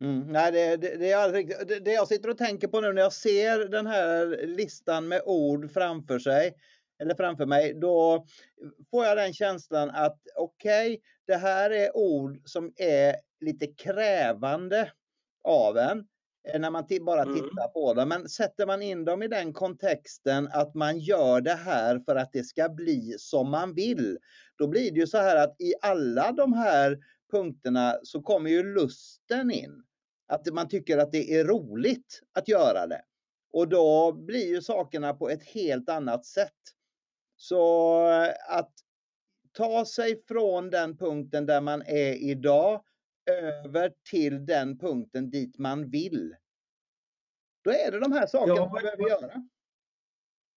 Mm, 0.00 0.32
nej, 0.32 0.52
det, 0.52 0.76
det, 0.76 0.96
det, 0.96 1.10
är 1.10 1.64
det, 1.64 1.80
det 1.80 1.92
jag 1.92 2.08
sitter 2.08 2.28
och 2.28 2.38
tänker 2.38 2.68
på 2.68 2.80
nu 2.80 2.92
när 2.92 3.02
jag 3.02 3.12
ser 3.12 3.58
den 3.58 3.86
här 3.86 4.46
listan 4.46 5.08
med 5.08 5.22
ord 5.24 5.70
framför 5.72 6.18
sig, 6.18 6.54
eller 7.02 7.14
framför 7.14 7.46
mig, 7.46 7.74
då 7.74 8.26
får 8.90 9.04
jag 9.04 9.16
den 9.16 9.32
känslan 9.32 9.90
att 9.90 10.18
okej, 10.36 10.92
okay, 10.92 11.00
det 11.26 11.36
här 11.36 11.70
är 11.70 11.96
ord 11.96 12.40
som 12.44 12.72
är 12.76 13.16
lite 13.40 13.66
krävande 13.66 14.92
av 15.44 15.78
en 15.78 16.06
när 16.58 16.70
man 16.70 16.84
bara 17.00 17.22
mm. 17.22 17.34
tittar 17.34 17.62
mm. 17.62 17.72
på 17.74 17.94
dem. 17.94 18.08
Men 18.08 18.28
sätter 18.28 18.66
man 18.66 18.82
in 18.82 19.04
dem 19.04 19.22
i 19.22 19.28
den 19.28 19.52
kontexten 19.52 20.48
att 20.52 20.74
man 20.74 20.98
gör 20.98 21.40
det 21.40 21.54
här 21.54 21.98
för 21.98 22.16
att 22.16 22.32
det 22.32 22.44
ska 22.44 22.68
bli 22.68 23.14
som 23.18 23.50
man 23.50 23.74
vill, 23.74 24.18
då 24.56 24.66
blir 24.66 24.90
det 24.90 25.00
ju 25.00 25.06
så 25.06 25.18
här 25.18 25.36
att 25.36 25.60
i 25.60 25.74
alla 25.80 26.32
de 26.32 26.52
här 26.52 26.98
punkterna 27.30 27.96
så 28.02 28.22
kommer 28.22 28.50
ju 28.50 28.74
lusten 28.74 29.50
in. 29.50 29.82
Att 30.26 30.46
man 30.46 30.68
tycker 30.68 30.98
att 30.98 31.12
det 31.12 31.38
är 31.38 31.44
roligt 31.44 32.20
att 32.32 32.48
göra 32.48 32.86
det. 32.86 33.02
Och 33.52 33.68
då 33.68 34.12
blir 34.12 34.46
ju 34.46 34.62
sakerna 34.62 35.14
på 35.14 35.30
ett 35.30 35.42
helt 35.42 35.88
annat 35.88 36.26
sätt. 36.26 36.52
Så 37.36 38.06
eh, 38.10 38.56
att 38.58 38.72
ta 39.52 39.84
sig 39.84 40.22
från 40.28 40.70
den 40.70 40.96
punkten 40.96 41.46
där 41.46 41.60
man 41.60 41.82
är 41.82 42.14
idag, 42.14 42.84
över 43.30 43.92
till 44.10 44.46
den 44.46 44.78
punkten 44.78 45.30
dit 45.30 45.58
man 45.58 45.90
vill. 45.90 46.34
Då 47.64 47.70
är 47.70 47.90
det 47.90 48.00
de 48.00 48.12
här 48.12 48.26
sakerna 48.26 48.56
ja, 48.56 48.70
man 48.72 48.82
behöver 48.82 49.08
göra. 49.08 49.48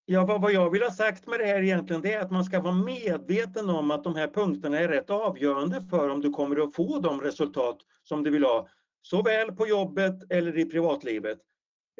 Ja, 0.06 0.26
vad, 0.26 0.54
jag 0.54 0.70
vill 0.70 0.84
ha 0.84 0.92
sagt 0.92 1.28
med 1.28 1.40
det 1.40 1.46
här 1.46 1.62
egentligen 1.62 2.02
det 2.02 2.14
är 2.14 2.20
att 2.20 2.32
man 2.32 2.46
ska 2.46 2.62
vara 2.62 2.74
medveten 2.74 3.70
om 3.70 3.92
att 3.92 4.04
de 4.04 4.16
här 4.16 4.28
punkterna 4.28 4.80
är 4.80 4.88
rätt 4.88 5.10
avgörande 5.10 5.82
för 5.90 6.10
om 6.10 6.22
du 6.22 6.30
kommer 6.30 6.64
att 6.64 6.76
få 6.76 7.00
de 7.00 7.22
resultat 7.22 7.78
som 8.04 8.24
du 8.24 8.30
vill 8.30 8.44
ha, 8.44 8.68
såväl 9.02 9.52
på 9.52 9.68
jobbet 9.68 10.32
eller 10.32 10.58
i 10.58 10.66
privatlivet. 10.66 11.40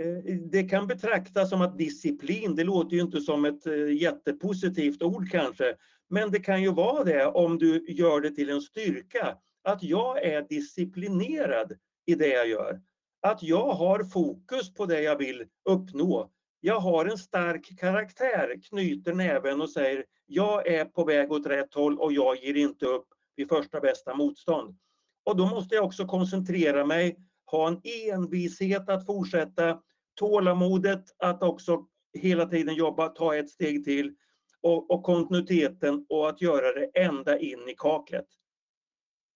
Eh, 0.02 0.36
det 0.52 0.64
kan 0.64 0.88
betraktas 0.88 1.50
som 1.50 1.62
att 1.62 1.78
disciplin, 1.78 2.56
det 2.56 2.64
låter 2.64 2.96
ju 2.96 3.02
inte 3.02 3.22
som 3.22 3.46
ett 3.46 3.66
eh, 3.66 4.02
jättepositivt 4.02 5.02
ord 5.02 5.32
kanske, 5.32 5.76
men 6.10 6.32
det 6.32 6.40
kan 6.40 6.64
ju 6.64 6.74
vara 6.74 7.04
det 7.04 7.26
om 7.26 7.58
du 7.58 7.86
gör 7.88 8.22
det 8.22 8.32
till 8.32 8.50
en 8.50 8.62
styrka. 8.62 9.38
Att 9.64 9.84
jag 9.84 10.24
är 10.24 10.42
disciplinerad 10.42 11.74
i 12.06 12.16
det 12.16 12.28
jag 12.28 12.48
gör. 12.48 12.82
Att 13.22 13.44
jag 13.44 13.74
har 13.74 14.04
fokus 14.04 14.74
på 14.74 14.86
det 14.86 15.02
jag 15.02 15.18
vill 15.18 15.46
uppnå. 15.70 16.32
Jag 16.60 16.80
har 16.80 17.06
en 17.06 17.18
stark 17.18 17.80
karaktär, 17.80 18.56
knyter 18.70 19.14
näven 19.14 19.62
och 19.62 19.70
säger 19.70 20.06
jag 20.26 20.68
är 20.68 20.86
på 20.86 21.04
väg 21.04 21.32
åt 21.32 21.46
rätt 21.46 21.74
håll 21.74 22.00
och 22.00 22.14
jag 22.14 22.44
ger 22.44 22.58
inte 22.58 22.86
upp 22.86 23.08
vid 23.36 23.50
första 23.50 23.80
bästa 23.80 24.16
motstånd. 24.16 24.78
Och 25.24 25.38
då 25.38 25.46
måste 25.46 25.76
jag 25.76 25.86
också 25.86 26.06
koncentrera 26.06 26.86
mig, 26.86 27.18
ha 27.46 27.68
en 27.68 27.82
envishet 27.84 28.90
att 28.90 29.06
fortsätta, 29.06 29.82
tålamodet 30.16 31.04
att 31.18 31.44
också 31.44 31.86
hela 32.14 32.46
tiden 32.46 32.76
jobba, 32.76 33.10
ta 33.10 33.36
ett 33.36 33.50
steg 33.50 33.86
till 33.86 34.16
och, 34.62 34.92
och 34.92 35.04
kontinuiteten 35.04 36.06
och 36.10 36.30
att 36.30 36.42
göra 36.42 36.80
det 36.80 36.86
ända 36.94 37.40
in 37.40 37.70
i 37.70 37.76
kaklet. 37.78 38.28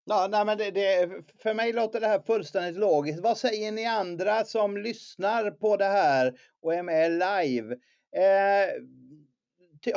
Ja, 0.09 0.27
nej, 0.31 0.45
men 0.45 0.57
det, 0.57 0.71
det, 0.71 1.09
för 1.43 1.53
mig 1.53 1.73
låter 1.73 1.99
det 1.99 2.07
här 2.07 2.19
fullständigt 2.19 2.77
logiskt. 2.77 3.19
Vad 3.19 3.37
säger 3.37 3.71
ni 3.71 3.85
andra 3.85 4.45
som 4.45 4.77
lyssnar 4.77 5.51
på 5.51 5.77
det 5.77 5.85
här 5.85 6.39
och 6.61 6.73
är 6.73 6.83
med 6.83 7.11
live? 7.11 7.75
Eh, 8.15 8.67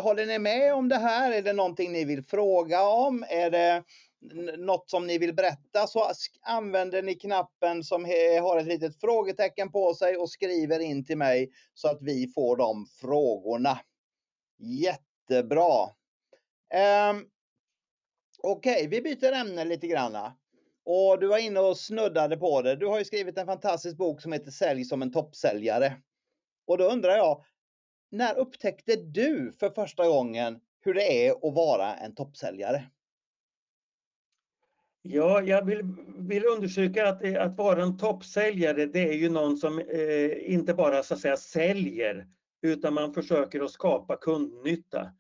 håller 0.03 0.27
ni 0.27 0.39
med 0.39 0.75
om 0.75 0.89
det 0.89 0.99
här? 0.99 1.33
Är 1.33 1.43
det 1.43 1.53
någonting 1.53 1.93
ni 1.93 2.05
vill 2.05 2.25
fråga 2.25 2.83
om? 2.83 3.25
Är 3.29 3.51
det 3.51 3.85
något 4.57 4.91
som 4.91 5.07
ni 5.07 5.19
vill 5.19 5.35
berätta 5.35 5.87
så 5.87 6.11
använder 6.43 7.03
ni 7.03 7.15
knappen 7.15 7.85
som 7.85 8.05
har 8.43 8.59
ett 8.59 8.67
litet 8.67 9.01
frågetecken 9.01 9.73
på 9.73 9.95
sig 9.95 10.17
och 10.17 10.31
skriver 10.31 10.81
in 10.81 11.05
till 11.05 11.19
mig 11.19 11.51
så 11.75 11.89
att 11.89 11.99
vi 12.01 12.33
får 12.35 12.57
de 12.57 12.87
frågorna. 13.01 13.81
Jättebra. 14.59 15.85
Um, 17.11 17.27
Okej, 18.43 18.87
okay, 18.87 18.89
vi 18.89 19.01
byter 19.01 19.33
ämne 19.33 19.65
lite 19.65 19.87
grann. 19.87 20.17
Och 20.85 21.21
du 21.21 21.27
var 21.27 21.39
inne 21.39 21.61
och 21.61 21.77
snuddade 21.77 22.37
på 22.37 22.63
det. 22.63 22.77
Du 22.77 22.87
har 22.87 22.99
ju 22.99 23.05
skrivit 23.05 23.39
en 23.39 23.47
fantastisk 23.47 23.97
bok 23.97 24.23
som 24.23 24.33
heter 24.33 24.51
Sälj 24.51 24.85
som 24.85 25.03
en 25.03 25.13
toppsäljare. 25.13 25.93
Och 26.67 26.79
då 26.79 26.85
undrar 26.85 27.17
jag, 27.17 27.45
när 28.11 28.39
upptäckte 28.39 28.97
du 28.97 29.53
för 29.61 29.71
första 29.71 30.09
gången 30.09 30.61
hur 30.81 30.95
det 30.95 31.27
är 31.27 31.31
att 31.31 31.55
vara 31.55 31.95
en 31.95 32.15
toppsäljare? 32.15 32.91
Ja, 35.03 35.43
jag 35.43 35.65
vill, 35.65 35.83
vill 36.19 36.47
undersöka 36.47 37.09
att, 37.09 37.37
att 37.37 37.57
vara 37.57 37.83
en 37.83 37.99
toppsäljare, 37.99 38.87
det 38.87 39.09
är 39.09 39.13
ju 39.13 39.29
någon 39.29 39.57
som 39.57 39.79
eh, 39.79 40.53
inte 40.53 40.75
bara 40.75 41.03
så 41.03 41.15
att 41.15 41.21
säga 41.21 41.37
säljer, 41.37 42.27
utan 42.63 42.95
man 42.95 43.15
försöker 43.15 43.61
att 43.61 43.71
skapa 43.71 44.17
kundnytta. 44.17 45.13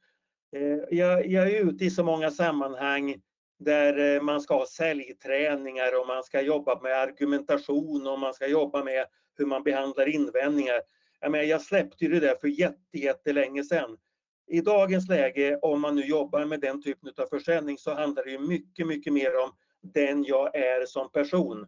Eh, 0.52 0.78
jag, 0.98 1.26
jag, 1.26 1.50
är 1.52 1.68
ute 1.68 1.84
i 1.84 1.90
så 1.90 2.04
många 2.04 2.30
sammanhang 2.30 3.16
där 3.58 4.16
eh, 4.16 4.22
man 4.22 4.40
ska 4.40 4.54
ha 4.54 4.66
säljträningar 4.66 6.00
och 6.00 6.06
man 6.06 6.22
ska 6.22 6.40
jobba 6.40 6.80
med 6.80 6.92
argumentation 6.92 8.06
och 8.06 8.18
man 8.18 8.34
ska 8.34 8.46
jobba 8.46 8.84
med 8.84 9.06
hur 9.38 9.46
man 9.46 9.62
behandlar 9.62 10.08
invändningar. 10.08 10.80
Jag, 11.20 11.32
menar, 11.32 11.44
jag 11.44 11.62
släppte 11.62 12.08
det 12.08 12.20
där 12.20 12.34
för 12.40 12.48
jätte, 12.48 12.98
jättelänge 12.98 13.64
sedan. 13.64 13.96
I 14.46 14.60
dagens 14.60 15.08
läge, 15.08 15.58
om 15.62 15.80
man 15.80 15.96
nu 15.96 16.04
jobbar 16.04 16.44
med 16.44 16.60
den 16.60 16.82
typen 16.82 17.12
av 17.16 17.26
försäljning, 17.26 17.78
så 17.78 17.94
handlar 17.94 18.24
det 18.24 18.38
mycket, 18.38 18.86
mycket 18.86 19.12
mer 19.12 19.36
om 19.44 19.50
den 19.82 20.24
jag 20.24 20.56
är 20.56 20.86
som 20.86 21.10
person. 21.10 21.66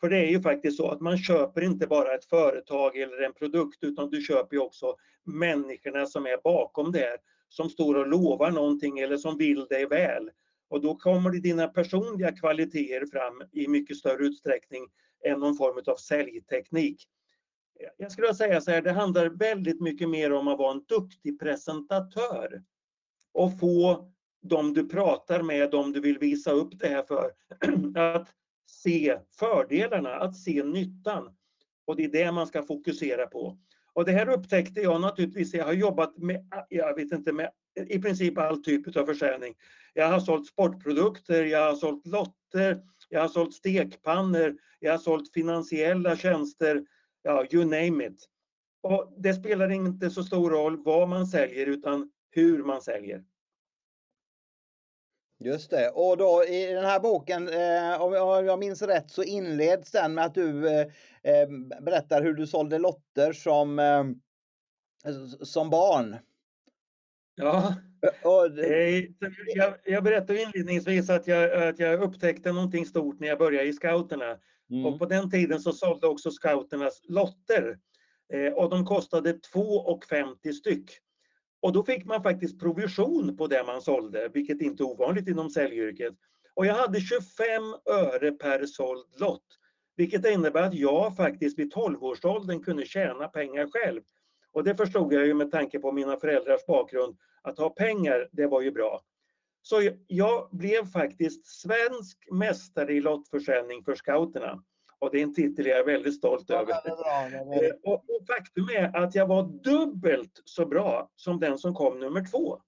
För 0.00 0.08
det 0.08 0.16
är 0.16 0.26
ju 0.26 0.40
faktiskt 0.40 0.76
så 0.76 0.90
att 0.90 1.00
man 1.00 1.18
köper 1.18 1.62
inte 1.62 1.86
bara 1.86 2.14
ett 2.14 2.24
företag 2.24 2.96
eller 2.96 3.22
en 3.22 3.32
produkt 3.32 3.84
utan 3.84 4.10
du 4.10 4.20
köper 4.22 4.56
ju 4.56 4.62
också 4.62 4.96
människorna 5.24 6.06
som 6.06 6.26
är 6.26 6.42
bakom 6.42 6.92
det 6.92 7.18
som 7.50 7.70
står 7.70 7.94
och 7.94 8.08
lovar 8.08 8.50
någonting 8.50 8.98
eller 8.98 9.16
som 9.16 9.38
vill 9.38 9.66
dig 9.66 9.86
väl. 9.86 10.30
Och 10.68 10.80
då 10.80 10.94
kommer 10.94 11.30
det 11.30 11.40
dina 11.40 11.68
personliga 11.68 12.32
kvaliteter 12.32 13.06
fram 13.06 13.42
i 13.52 13.68
mycket 13.68 13.96
större 13.96 14.26
utsträckning 14.26 14.88
än 15.24 15.40
någon 15.40 15.56
form 15.56 15.82
av 15.86 15.96
säljteknik. 15.96 17.08
Jag 17.96 18.12
skulle 18.12 18.34
säga 18.34 18.60
så 18.60 18.70
här, 18.70 18.82
det 18.82 18.92
handlar 18.92 19.26
väldigt 19.26 19.80
mycket 19.80 20.08
mer 20.08 20.32
om 20.32 20.48
att 20.48 20.58
vara 20.58 20.72
en 20.72 20.84
duktig 20.88 21.40
presentatör 21.40 22.62
och 23.32 23.58
få 23.58 24.10
de 24.42 24.74
du 24.74 24.88
pratar 24.88 25.42
med, 25.42 25.70
de 25.70 25.92
du 25.92 26.00
vill 26.00 26.18
visa 26.18 26.50
upp 26.50 26.78
det 26.78 26.88
här 26.88 27.02
för, 27.02 27.32
att 28.14 28.28
se 28.66 29.18
fördelarna, 29.38 30.14
att 30.14 30.36
se 30.36 30.64
nyttan. 30.64 31.36
Och 31.84 31.96
det 31.96 32.04
är 32.04 32.08
det 32.08 32.32
man 32.32 32.46
ska 32.46 32.62
fokusera 32.62 33.26
på. 33.26 33.58
Och 33.92 34.04
det 34.04 34.12
här 34.12 34.28
upptäckte 34.28 34.80
jag 34.80 35.00
naturligtvis, 35.00 35.54
jag 35.54 35.64
har 35.64 35.72
jobbat 35.72 36.16
med, 36.18 36.44
jag 36.68 36.94
vet 36.94 37.12
inte, 37.12 37.32
med 37.32 37.50
i 37.86 37.98
princip 37.98 38.38
all 38.38 38.62
typ 38.62 38.96
av 38.96 39.06
försäljning. 39.06 39.54
Jag 39.94 40.08
har 40.08 40.20
sålt 40.20 40.46
sportprodukter, 40.46 41.44
jag 41.44 41.70
har 41.70 41.76
sålt 41.76 42.06
lotter, 42.06 42.82
jag 43.08 43.20
har 43.20 43.28
sålt 43.28 43.54
stekpannor, 43.54 44.56
jag 44.78 44.92
har 44.92 44.98
sålt 44.98 45.32
finansiella 45.32 46.16
tjänster, 46.16 46.84
ja, 47.22 47.46
you 47.50 47.64
name 47.64 48.06
it. 48.06 48.26
Och 48.82 49.14
det 49.18 49.34
spelar 49.34 49.70
inte 49.70 50.10
så 50.10 50.24
stor 50.24 50.50
roll 50.50 50.82
vad 50.84 51.08
man 51.08 51.26
säljer 51.26 51.66
utan 51.66 52.10
hur 52.30 52.62
man 52.62 52.82
säljer. 52.82 53.24
Just 55.44 55.70
det. 55.70 55.90
Och 55.90 56.16
då 56.16 56.44
i 56.44 56.66
den 56.66 56.84
här 56.84 57.00
boken, 57.00 57.48
eh, 57.48 58.02
om 58.02 58.12
jag 58.46 58.58
minns 58.58 58.82
rätt, 58.82 59.10
så 59.10 59.22
inleds 59.22 59.90
den 59.90 60.14
med 60.14 60.24
att 60.24 60.34
du 60.34 60.68
eh, 60.68 60.86
eh 61.22 61.48
berättar 61.80 62.22
hur 62.22 62.34
du 62.34 62.46
sålde 62.46 62.78
lotter 62.78 63.32
som, 63.32 63.78
eh, 63.78 64.04
som 65.42 65.70
barn. 65.70 66.16
Ja, 67.34 67.74
och, 68.22 68.58
eh, 68.58 69.04
jag, 69.54 69.74
jag 69.84 70.04
berättade 70.04 70.42
inledningsvis 70.42 71.10
att 71.10 71.26
jag, 71.26 71.68
att 71.68 71.78
jag 71.78 72.02
upptäckte 72.02 72.52
någonting 72.52 72.86
stort 72.86 73.20
när 73.20 73.28
jag 73.28 73.38
började 73.38 73.68
i 73.68 73.72
scouterna. 73.72 74.38
Mm. 74.70 74.86
Och 74.86 74.98
på 74.98 75.06
den 75.06 75.30
tiden 75.30 75.60
så 75.60 75.72
sålde 75.72 76.06
också 76.06 76.30
scouternas 76.30 77.00
lotter. 77.04 77.78
Eh, 78.32 78.52
och 78.52 78.70
de 78.70 78.86
kostade 78.86 79.32
2,50 79.32 80.52
styck. 80.52 80.90
Och 81.62 81.72
då 81.72 81.84
fick 81.84 82.04
man 82.04 82.22
faktiskt 82.22 82.60
provision 82.60 83.36
på 83.36 83.46
det 83.46 83.64
man 83.66 83.82
sålde, 83.82 84.28
vilket 84.28 84.62
inte 84.62 84.82
är 84.82 84.86
ovanligt 84.86 85.28
inom 85.28 85.50
säljyrket. 85.50 86.14
Och 86.54 86.66
jag 86.66 86.74
hade 86.74 87.00
25 87.00 87.62
öre 87.90 88.32
per 88.32 88.66
såld 88.66 89.06
lott, 89.20 89.46
vilket 89.96 90.26
innebär 90.26 90.62
att 90.62 90.74
jag 90.74 91.16
faktiskt 91.16 91.58
vid 91.58 91.74
12-årsåldern 91.74 92.62
kunde 92.62 92.86
tjäna 92.86 93.28
pengar 93.28 93.66
själv. 93.66 94.02
Och 94.52 94.64
det 94.64 94.76
förstod 94.76 95.12
jag 95.12 95.26
ju 95.26 95.34
med 95.34 95.50
tanke 95.50 95.78
på 95.78 95.92
mina 95.92 96.16
föräldrars 96.16 96.66
bakgrund, 96.66 97.16
att 97.42 97.58
ha 97.58 97.70
pengar, 97.70 98.28
det 98.32 98.46
var 98.46 98.60
ju 98.60 98.70
bra. 98.70 99.00
Så 99.62 99.90
jag 100.06 100.48
blev 100.52 100.86
faktiskt 100.86 101.46
svensk 101.46 102.28
mästare 102.32 102.92
i 102.92 103.00
lottförsäljning 103.00 103.84
för 103.84 103.94
scouterna. 103.94 104.62
Och 105.00 105.10
det 105.12 105.18
är 105.18 105.22
en 105.22 105.34
titel 105.34 105.66
jag 105.66 105.78
är 105.78 105.84
väldigt 105.84 106.14
stolt 106.14 106.50
över. 106.50 106.72
Eh, 106.72 107.72
och, 107.84 108.04
faktum 108.26 108.68
är 108.68 108.96
att 108.96 109.14
jag 109.14 109.26
var 109.26 109.42
dubbelt 109.42 110.42
så 110.44 110.66
bra 110.66 111.10
som 111.16 111.40
den 111.40 111.58
som 111.58 111.74
kom 111.74 112.00
nummer 112.00 112.24
två. 112.30 112.58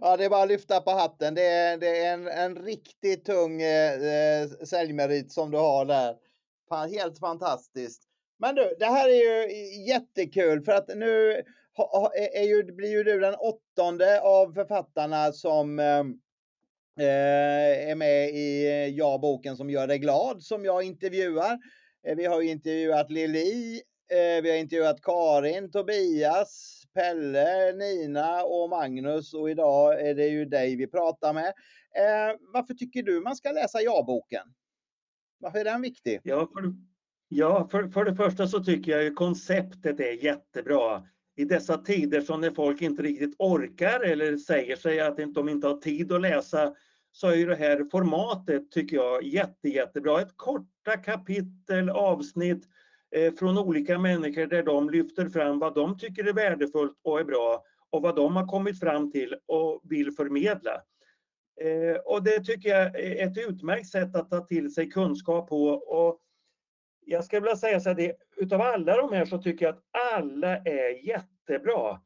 Ja, 0.00 0.16
det 0.16 0.24
är 0.24 0.30
bara 0.30 0.42
att 0.42 0.48
lyfta 0.48 0.80
på 0.80 0.90
hatten. 0.90 1.34
Det 1.34 1.46
är, 1.46 1.78
det 1.78 2.04
är 2.04 2.14
en, 2.14 2.28
en 2.28 2.56
riktigt 2.56 3.24
tung 3.24 3.62
eh, 3.62 3.92
eh 3.92 4.48
säljmerit 4.48 5.32
som 5.32 5.50
du 5.50 5.58
har 5.58 5.84
där. 5.84 6.16
Helt 6.88 7.18
fantastiskt. 7.18 8.02
Men 8.38 8.54
du, 8.54 8.74
det 8.78 8.86
här 8.86 9.08
är 9.08 9.14
ju 9.14 9.52
jättekul 9.88 10.62
för 10.62 10.72
att 10.72 10.88
nu 10.96 11.42
är 12.34 12.42
ju, 12.42 12.62
blir 12.72 12.90
ju 12.90 13.04
du 13.04 13.20
den 13.20 13.34
åttonde 13.34 14.20
av 14.20 14.52
författarna 14.52 15.32
som 15.32 15.78
eh, 15.78 16.04
Eh, 16.04 16.04
Eh, 16.98 17.90
är 17.90 17.94
med 17.94 18.30
i 18.30 18.66
eh, 18.66 18.88
Ja-boken 18.88 19.56
som 19.56 19.70
gör 19.70 19.86
dig 19.86 19.98
glad 19.98 20.42
som 20.42 20.64
jag 20.64 20.82
intervjuar. 20.82 21.58
Eh, 22.06 22.16
vi 22.16 22.24
har 22.24 22.42
intervjuat 22.42 23.10
Lili, 23.10 23.82
vi 24.42 24.50
har 24.50 24.56
intervjuat 24.56 25.02
Karin, 25.02 25.70
Tobias, 25.70 26.82
Pelle, 26.94 27.72
Nina 27.72 28.42
och 28.42 28.70
Magnus 28.70 29.34
och 29.34 29.50
idag 29.50 30.00
är 30.00 30.14
det 30.14 30.26
ju 30.26 30.44
dig 30.44 30.76
vi 30.76 30.86
pratar 30.86 31.32
med. 31.32 31.52
Varför 32.52 32.74
tycker 32.74 33.02
du 33.02 33.20
man 33.20 33.36
ska 33.36 33.52
läsa 33.52 33.80
Ja-boken? 33.80 34.46
Varför 35.38 35.58
är 35.58 35.64
den 35.64 35.82
viktig? 35.82 36.20
Ja, 36.22 36.50
för, 36.52 36.74
ja 37.28 37.68
för, 37.70 37.88
för 37.88 38.04
det 38.04 38.14
första 38.14 38.46
så 38.46 38.64
tycker 38.64 38.92
jag 38.92 39.04
ju 39.04 39.14
konceptet 39.14 40.00
är 40.00 40.24
jättebra 40.24 41.02
i 41.36 41.44
dessa 41.44 41.78
tider 41.78 42.20
som 42.20 42.40
när 42.40 42.50
folk 42.50 42.82
inte 42.82 43.02
riktigt 43.02 43.34
orkar 43.38 44.00
eller 44.00 44.36
säger 44.36 44.76
sig 44.76 45.00
att 45.00 45.16
de 45.34 45.48
inte 45.48 45.66
har 45.66 45.76
tid 45.76 46.12
att 46.12 46.20
läsa 46.20 46.74
så 47.12 47.28
är 47.28 47.34
ju 47.34 47.46
det 47.46 47.56
här 47.56 47.84
formatet 47.90 48.70
tycker 48.70 48.96
jag 48.96 49.22
jätte, 49.22 49.68
jättebra. 49.68 50.20
Ett 50.20 50.36
korta 50.36 50.96
kapitel, 51.04 51.90
avsnitt 51.90 52.64
eh, 53.16 53.34
från 53.34 53.58
olika 53.58 53.98
människor 53.98 54.46
där 54.46 54.62
de 54.62 54.90
lyfter 54.90 55.28
fram 55.28 55.58
vad 55.58 55.74
de 55.74 55.98
tycker 55.98 56.24
är 56.24 56.32
värdefullt 56.32 57.00
och 57.02 57.20
är 57.20 57.24
bra 57.24 57.64
och 57.90 58.02
vad 58.02 58.16
de 58.16 58.36
har 58.36 58.46
kommit 58.46 58.80
fram 58.80 59.12
till 59.12 59.34
och 59.46 59.80
vill 59.84 60.12
förmedla. 60.12 60.82
Eh, 61.60 61.96
och 62.04 62.24
det 62.24 62.44
tycker 62.44 62.68
jag 62.68 63.00
är 63.00 63.26
ett 63.26 63.48
utmärkt 63.48 63.88
sätt 63.88 64.16
att 64.16 64.30
ta 64.30 64.40
till 64.40 64.74
sig 64.74 64.90
kunskap 64.90 65.48
på. 65.48 65.66
Och 65.68 66.20
jag 67.06 67.24
skulle 67.24 67.40
vilja 67.40 67.56
säga 67.56 67.80
så 67.80 67.88
här, 67.88 67.96
det, 67.96 68.16
utav 68.36 68.60
alla 68.60 68.96
de 68.96 69.12
här 69.12 69.24
så 69.24 69.38
tycker 69.38 69.66
jag 69.66 69.74
att 69.74 69.84
alla 70.14 70.56
är 70.56 71.06
jättebra. 71.06 72.00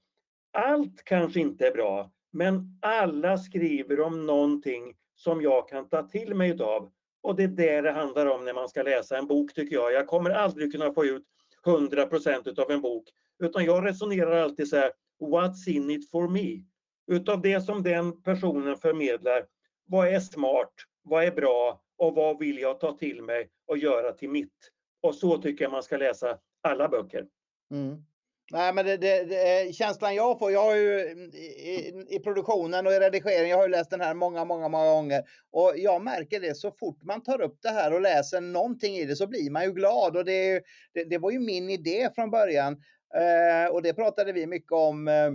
Allt 0.52 1.04
kanske 1.04 1.40
inte 1.40 1.66
är 1.66 1.72
bra, 1.72 2.10
men 2.32 2.78
alla 2.82 3.38
skriver 3.38 4.00
om 4.00 4.26
någonting 4.26 4.94
som 5.14 5.42
jag 5.42 5.68
kan 5.68 5.88
ta 5.88 6.02
till 6.02 6.34
mig 6.34 6.50
utav. 6.50 6.90
Och 7.22 7.36
det 7.36 7.42
är 7.42 7.48
det 7.48 7.80
det 7.80 7.92
handlar 7.92 8.26
om 8.26 8.44
när 8.44 8.54
man 8.54 8.68
ska 8.68 8.82
läsa 8.82 9.18
en 9.18 9.26
bok 9.26 9.54
tycker 9.54 9.76
jag. 9.76 9.92
Jag 9.92 10.06
kommer 10.06 10.30
aldrig 10.30 10.72
kunna 10.72 10.92
få 10.92 11.04
ut 11.04 11.24
100% 11.64 12.48
utav 12.48 12.70
en 12.70 12.80
bok, 12.80 13.04
utan 13.38 13.64
jag 13.64 13.86
resonerar 13.86 14.42
alltid 14.42 14.68
så 14.68 14.76
här, 14.76 14.90
what's 15.20 15.68
in 15.68 15.90
it 15.90 16.10
for 16.10 16.28
me? 16.28 16.64
Utav 17.06 17.40
det 17.40 17.60
som 17.60 17.82
den 17.82 18.22
personen 18.22 18.76
förmedlar, 18.76 19.46
vad 19.86 20.08
är 20.08 20.20
smart, 20.20 20.72
vad 21.02 21.24
är 21.24 21.30
bra 21.30 21.82
och 21.96 22.14
vad 22.14 22.38
vill 22.38 22.58
jag 22.58 22.80
ta 22.80 22.96
till 22.96 23.22
mig 23.22 23.48
och 23.66 23.78
göra 23.78 24.12
till 24.12 24.30
mitt? 24.30 24.72
Och 25.00 25.14
så 25.14 25.38
tycker 25.38 25.64
jag 25.64 25.72
man 25.72 25.82
ska 25.82 25.96
läsa 25.96 26.38
alla 26.62 26.88
böcker. 26.88 27.26
Mm. 27.70 28.04
Nej, 28.52 28.74
men 28.74 28.86
det, 28.86 28.96
det, 28.96 29.24
det, 29.24 29.62
eh, 29.62 29.72
känslan 29.72 30.14
jag 30.14 30.38
får, 30.38 30.52
jag 30.52 30.62
har 30.62 30.74
ju 30.76 31.00
mm, 31.00 31.30
i, 31.34 32.06
i, 32.08 32.18
produktionen 32.18 32.86
och 32.86 32.92
i 32.92 32.98
redigeringen, 32.98 33.48
jag 33.48 33.56
har 33.56 33.64
ju 33.64 33.70
läst 33.70 33.90
den 33.90 34.00
här 34.00 34.14
många, 34.14 34.44
många, 34.44 34.68
många 34.68 34.90
gånger 34.90 35.22
och 35.50 35.72
jag 35.76 36.02
märker 36.02 36.40
det 36.40 36.54
så 36.56 36.70
fort 36.70 37.02
man 37.02 37.22
tar 37.22 37.40
upp 37.40 37.58
det 37.62 37.68
här 37.68 37.94
och 37.94 38.00
läser 38.00 38.40
någonting 38.40 38.94
i 38.94 39.04
det 39.04 39.16
så 39.16 39.26
blir 39.26 39.50
man 39.50 39.64
ju 39.64 39.72
glad 39.72 40.16
och 40.16 40.24
det, 40.24 40.62
det, 40.94 41.04
det 41.04 41.18
var 41.18 41.30
ju 41.30 41.38
min 41.38 41.70
idé 41.70 42.10
från 42.14 42.30
början 42.30 42.72
eh, 43.14 43.72
och 43.72 43.82
det 43.82 43.94
pratade 43.94 44.32
vi 44.32 44.46
mycket 44.46 44.72
om 44.72 45.08
eh, 45.08 45.32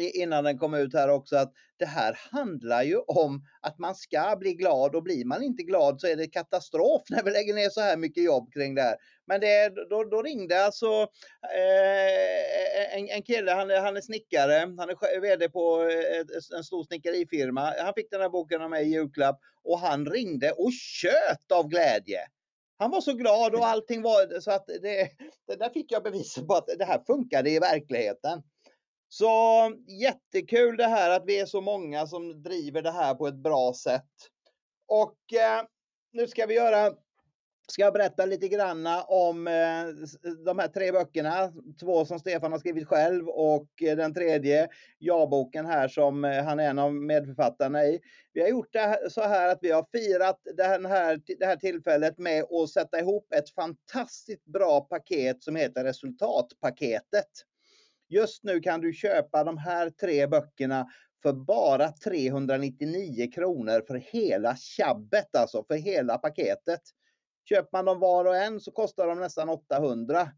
innan 0.00 0.44
den 0.44 0.58
kom 0.58 0.74
ut 0.74 0.94
här 0.94 1.08
också 1.08 1.36
att 1.36 1.52
det 1.78 1.86
här 1.86 2.18
handlar 2.30 2.82
ju 2.82 2.96
om 2.96 3.44
att 3.60 3.78
man 3.78 3.94
ska 3.94 4.36
bli 4.40 4.54
glad 4.54 4.94
och 4.94 5.02
blir 5.02 5.24
man 5.24 5.42
inte 5.42 5.62
glad 5.62 6.00
så 6.00 6.06
är 6.06 6.16
det 6.16 6.26
katastrof 6.26 7.02
när 7.08 7.22
vi 7.22 7.30
lägger 7.30 7.54
ner 7.54 7.68
så 7.68 7.80
här 7.80 7.96
mycket 7.96 8.24
jobb 8.24 8.52
kring 8.52 8.74
det 8.74 8.82
här. 8.82 8.96
Men 9.26 9.40
det, 9.40 9.68
då, 9.90 10.04
då 10.04 10.22
ringde 10.22 10.64
alltså 10.64 11.02
eh, 11.54 12.98
en, 12.98 13.08
en 13.08 13.22
kille, 13.22 13.52
han 13.52 13.70
är, 13.70 13.80
han 13.80 13.96
är 13.96 14.00
snickare, 14.00 14.74
han 14.78 14.90
är 14.90 15.20
VD 15.20 15.48
på 15.48 15.82
eh, 15.82 16.20
ett, 16.20 16.52
en 16.56 16.64
stor 16.64 16.84
snickerifirma. 16.84 17.74
Han 17.78 17.94
fick 17.94 18.10
den 18.10 18.20
här 18.20 18.28
boken 18.28 18.62
av 18.62 18.70
mig 18.70 18.86
i 18.86 18.92
julklapp 18.92 19.40
och 19.64 19.78
han 19.78 20.06
ringde 20.06 20.50
och 20.50 20.72
tjöt 20.72 21.52
av 21.52 21.68
glädje. 21.68 22.20
Han 22.78 22.90
var 22.90 23.00
så 23.00 23.12
glad 23.12 23.54
och 23.54 23.66
allting 23.66 24.02
var 24.02 24.40
så 24.40 24.50
att 24.50 24.66
det, 24.66 25.08
det 25.46 25.56
där 25.56 25.70
fick 25.70 25.92
jag 25.92 26.02
bevis 26.02 26.34
på 26.34 26.54
att 26.54 26.68
det 26.78 26.84
här 26.84 27.02
funkade 27.06 27.50
i 27.50 27.58
verkligheten. 27.58 28.42
Så 29.12 29.28
jättekul 29.86 30.76
det 30.76 30.86
här 30.86 31.10
att 31.10 31.26
vi 31.26 31.40
är 31.40 31.46
så 31.46 31.60
många 31.60 32.06
som 32.06 32.42
driver 32.42 32.82
det 32.82 32.90
här 32.90 33.14
på 33.14 33.26
ett 33.26 33.34
bra 33.34 33.72
sätt. 33.74 34.10
Och 34.86 35.32
eh, 35.32 35.64
nu 36.12 36.26
ska 36.26 36.46
vi 36.46 36.54
göra 36.54 36.94
ska 37.70 37.82
jag 37.82 37.92
berätta 37.92 38.26
lite 38.26 38.48
granna 38.48 39.02
om 39.02 39.46
eh, 39.48 39.86
de 40.44 40.58
här 40.58 40.68
tre 40.68 40.92
böckerna. 40.92 41.52
Två 41.80 42.04
som 42.04 42.18
Stefan 42.18 42.52
har 42.52 42.58
skrivit 42.58 42.88
själv 42.88 43.28
och 43.28 43.82
eh, 43.82 43.96
den 43.96 44.14
tredje, 44.14 44.68
Ja-boken 44.98 45.66
här 45.66 45.88
som 45.88 46.24
eh, 46.24 46.44
han 46.44 46.60
är 46.60 46.70
en 46.70 46.78
av 46.78 46.94
medförfattarna 46.94 47.84
i. 47.84 48.00
Vi 48.32 48.40
har 48.40 48.48
gjort 48.48 48.72
det 48.72 49.10
så 49.10 49.20
här 49.20 49.48
att 49.52 49.58
vi 49.62 49.70
har 49.70 49.86
firat 49.92 50.40
den 50.56 50.86
här, 50.86 51.20
det 51.38 51.46
här 51.46 51.56
tillfället 51.56 52.18
med 52.18 52.44
att 52.44 52.70
sätta 52.70 53.00
ihop 53.00 53.32
ett 53.32 53.50
fantastiskt 53.50 54.44
bra 54.44 54.80
paket 54.80 55.42
som 55.42 55.56
heter 55.56 55.84
Resultatpaketet. 55.84 57.30
Just 58.10 58.44
nu 58.44 58.60
kan 58.60 58.80
du 58.80 58.92
köpa 58.92 59.44
de 59.44 59.58
här 59.58 59.90
tre 59.90 60.26
böckerna 60.26 60.88
för 61.22 61.32
bara 61.32 61.88
399 61.88 63.30
kronor 63.34 63.84
för 63.86 63.94
hela 63.94 64.56
tjabbet, 64.56 65.36
alltså 65.36 65.64
för 65.64 65.74
hela 65.74 66.18
paketet. 66.18 66.80
Köper 67.48 67.68
man 67.72 67.84
dem 67.84 68.00
var 68.00 68.24
och 68.24 68.36
en 68.36 68.60
så 68.60 68.70
kostar 68.70 69.06
de 69.06 69.20
nästan 69.20 69.48
800. 69.48 70.28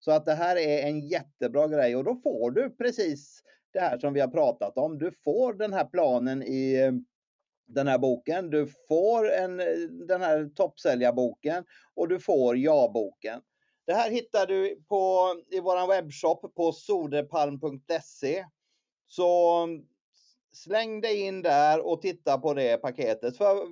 Så 0.00 0.10
att 0.10 0.26
det 0.26 0.34
här 0.34 0.56
är 0.56 0.88
en 0.88 1.00
jättebra 1.00 1.68
grej 1.68 1.96
och 1.96 2.04
då 2.04 2.16
får 2.16 2.50
du 2.50 2.70
precis 2.70 3.42
det 3.72 3.80
här 3.80 3.98
som 3.98 4.12
vi 4.12 4.20
har 4.20 4.28
pratat 4.28 4.78
om. 4.78 4.98
Du 4.98 5.12
får 5.24 5.54
den 5.54 5.72
här 5.72 5.84
planen 5.84 6.42
i 6.42 6.74
eh, 6.74 6.92
den 7.66 7.88
här 7.88 7.98
boken. 7.98 8.50
Du 8.50 8.66
får 8.88 9.30
en, 9.30 9.60
eh, 9.60 9.66
den 10.06 10.20
här 10.20 10.50
toppsäljarboken 10.54 11.64
och 11.94 12.08
du 12.08 12.20
får 12.20 12.56
ja-boken. 12.56 13.40
Det 13.88 13.94
här 13.94 14.10
hittar 14.10 14.46
du 14.46 14.82
på, 14.88 15.34
i 15.50 15.60
vår 15.60 15.88
webbshop 15.88 16.54
på 16.54 16.72
soderpalm.se. 16.72 18.44
Så 19.06 19.68
släng 20.52 21.00
dig 21.00 21.20
in 21.20 21.42
där 21.42 21.86
och 21.86 22.00
titta 22.00 22.38
på 22.38 22.54
det 22.54 22.76
paketet. 22.76 23.36
För 23.36 23.62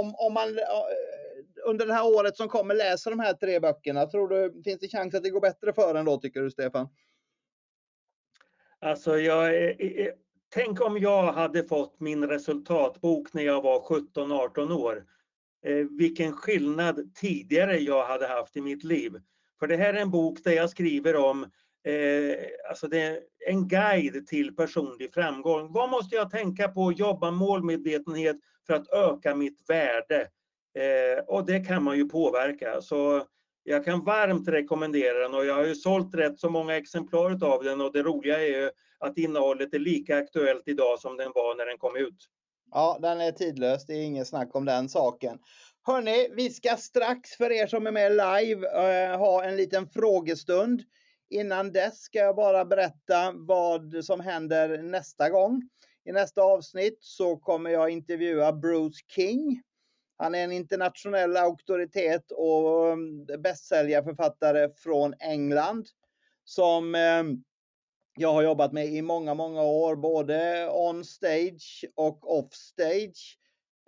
om, 0.00 0.14
om 0.14 0.32
man 0.34 0.48
under 1.64 1.86
det 1.86 1.92
här 1.92 2.06
året 2.06 2.36
som 2.36 2.48
kommer 2.48 2.74
läser 2.74 3.10
de 3.10 3.20
här 3.20 3.32
tre 3.32 3.60
böckerna, 3.60 4.06
tror 4.06 4.28
du, 4.28 4.62
finns 4.62 4.80
det 4.80 4.88
chans 4.88 5.14
att 5.14 5.22
det 5.22 5.30
går 5.30 5.40
bättre 5.40 5.72
för 5.72 5.94
en 5.94 6.04
då 6.04 6.18
tycker 6.18 6.40
du 6.40 6.50
Stefan? 6.50 6.88
Alltså 8.80 9.18
jag, 9.18 9.74
tänk 10.48 10.80
om 10.80 10.98
jag 10.98 11.32
hade 11.32 11.64
fått 11.64 12.00
min 12.00 12.28
resultatbok 12.28 13.32
när 13.32 13.42
jag 13.42 13.62
var 13.62 13.80
17-18 13.80 14.72
år. 14.72 15.04
Eh, 15.66 15.86
vilken 15.98 16.32
skillnad 16.32 17.14
tidigare 17.14 17.76
jag 17.76 18.06
hade 18.06 18.26
haft 18.26 18.56
i 18.56 18.60
mitt 18.60 18.84
liv. 18.84 19.12
För 19.58 19.66
det 19.66 19.76
här 19.76 19.94
är 19.94 19.98
en 19.98 20.10
bok 20.10 20.44
där 20.44 20.52
jag 20.52 20.70
skriver 20.70 21.16
om 21.16 21.42
eh, 21.84 22.36
alltså 22.68 22.88
det 22.88 23.00
är 23.00 23.20
en 23.46 23.68
guide 23.68 24.26
till 24.26 24.56
personlig 24.56 25.14
framgång. 25.14 25.72
Vad 25.72 25.90
måste 25.90 26.16
jag 26.16 26.30
tänka 26.30 26.68
på, 26.68 26.82
och 26.82 26.92
jobba 26.92 27.30
målmedvetenhet 27.30 28.36
för 28.66 28.74
att 28.74 28.88
öka 28.88 29.34
mitt 29.34 29.58
värde? 29.68 30.28
Eh, 30.78 31.24
och 31.26 31.46
det 31.46 31.60
kan 31.60 31.82
man 31.82 31.96
ju 31.96 32.08
påverka. 32.08 32.80
Så 32.80 33.26
jag 33.62 33.84
kan 33.84 34.04
varmt 34.04 34.48
rekommendera 34.48 35.18
den 35.18 35.34
och 35.34 35.44
jag 35.44 35.54
har 35.54 35.64
ju 35.64 35.74
sålt 35.74 36.14
rätt 36.14 36.38
så 36.38 36.50
många 36.50 36.76
exemplar 36.76 37.44
av 37.44 37.64
den 37.64 37.80
och 37.80 37.92
det 37.92 38.02
roliga 38.02 38.40
är 38.40 38.62
ju 38.62 38.70
att 38.98 39.18
innehållet 39.18 39.74
är 39.74 39.78
lika 39.78 40.16
aktuellt 40.18 40.68
idag 40.68 41.00
som 41.00 41.16
den 41.16 41.32
var 41.34 41.54
när 41.54 41.66
den 41.66 41.78
kom 41.78 41.96
ut. 41.96 42.28
Ja, 42.70 42.98
den 43.02 43.20
är 43.20 43.32
tidlös. 43.32 43.86
Det 43.86 43.92
är 43.92 44.02
inget 44.02 44.26
snack 44.26 44.56
om 44.56 44.64
den 44.64 44.88
saken. 44.88 45.38
Hörni, 45.86 46.28
vi 46.36 46.50
ska 46.50 46.76
strax 46.76 47.30
för 47.30 47.52
er 47.52 47.66
som 47.66 47.86
är 47.86 47.92
med 47.92 48.12
live 48.12 48.68
eh, 48.68 49.18
ha 49.18 49.44
en 49.44 49.56
liten 49.56 49.88
frågestund. 49.88 50.82
Innan 51.30 51.72
dess 51.72 52.00
ska 52.00 52.18
jag 52.18 52.36
bara 52.36 52.64
berätta 52.64 53.32
vad 53.34 54.04
som 54.04 54.20
händer 54.20 54.82
nästa 54.82 55.30
gång. 55.30 55.68
I 56.04 56.12
nästa 56.12 56.42
avsnitt 56.42 56.98
så 57.00 57.36
kommer 57.36 57.70
jag 57.70 57.90
intervjua 57.90 58.52
Bruce 58.52 59.04
King. 59.08 59.62
Han 60.16 60.34
är 60.34 60.44
en 60.44 60.52
internationell 60.52 61.36
auktoritet 61.36 62.30
och 62.30 62.88
eh, 62.88 62.96
bästsäljarförfattare 63.38 64.70
från 64.76 65.14
England 65.20 65.86
som 66.44 66.94
eh, 66.94 67.22
jag 68.16 68.32
har 68.32 68.42
jobbat 68.42 68.72
med 68.72 68.86
i 68.86 69.02
många, 69.02 69.34
många 69.34 69.62
år, 69.62 69.96
både 69.96 70.68
on 70.70 71.04
stage 71.04 71.84
och 71.94 72.38
off 72.38 72.52
stage. 72.54 73.38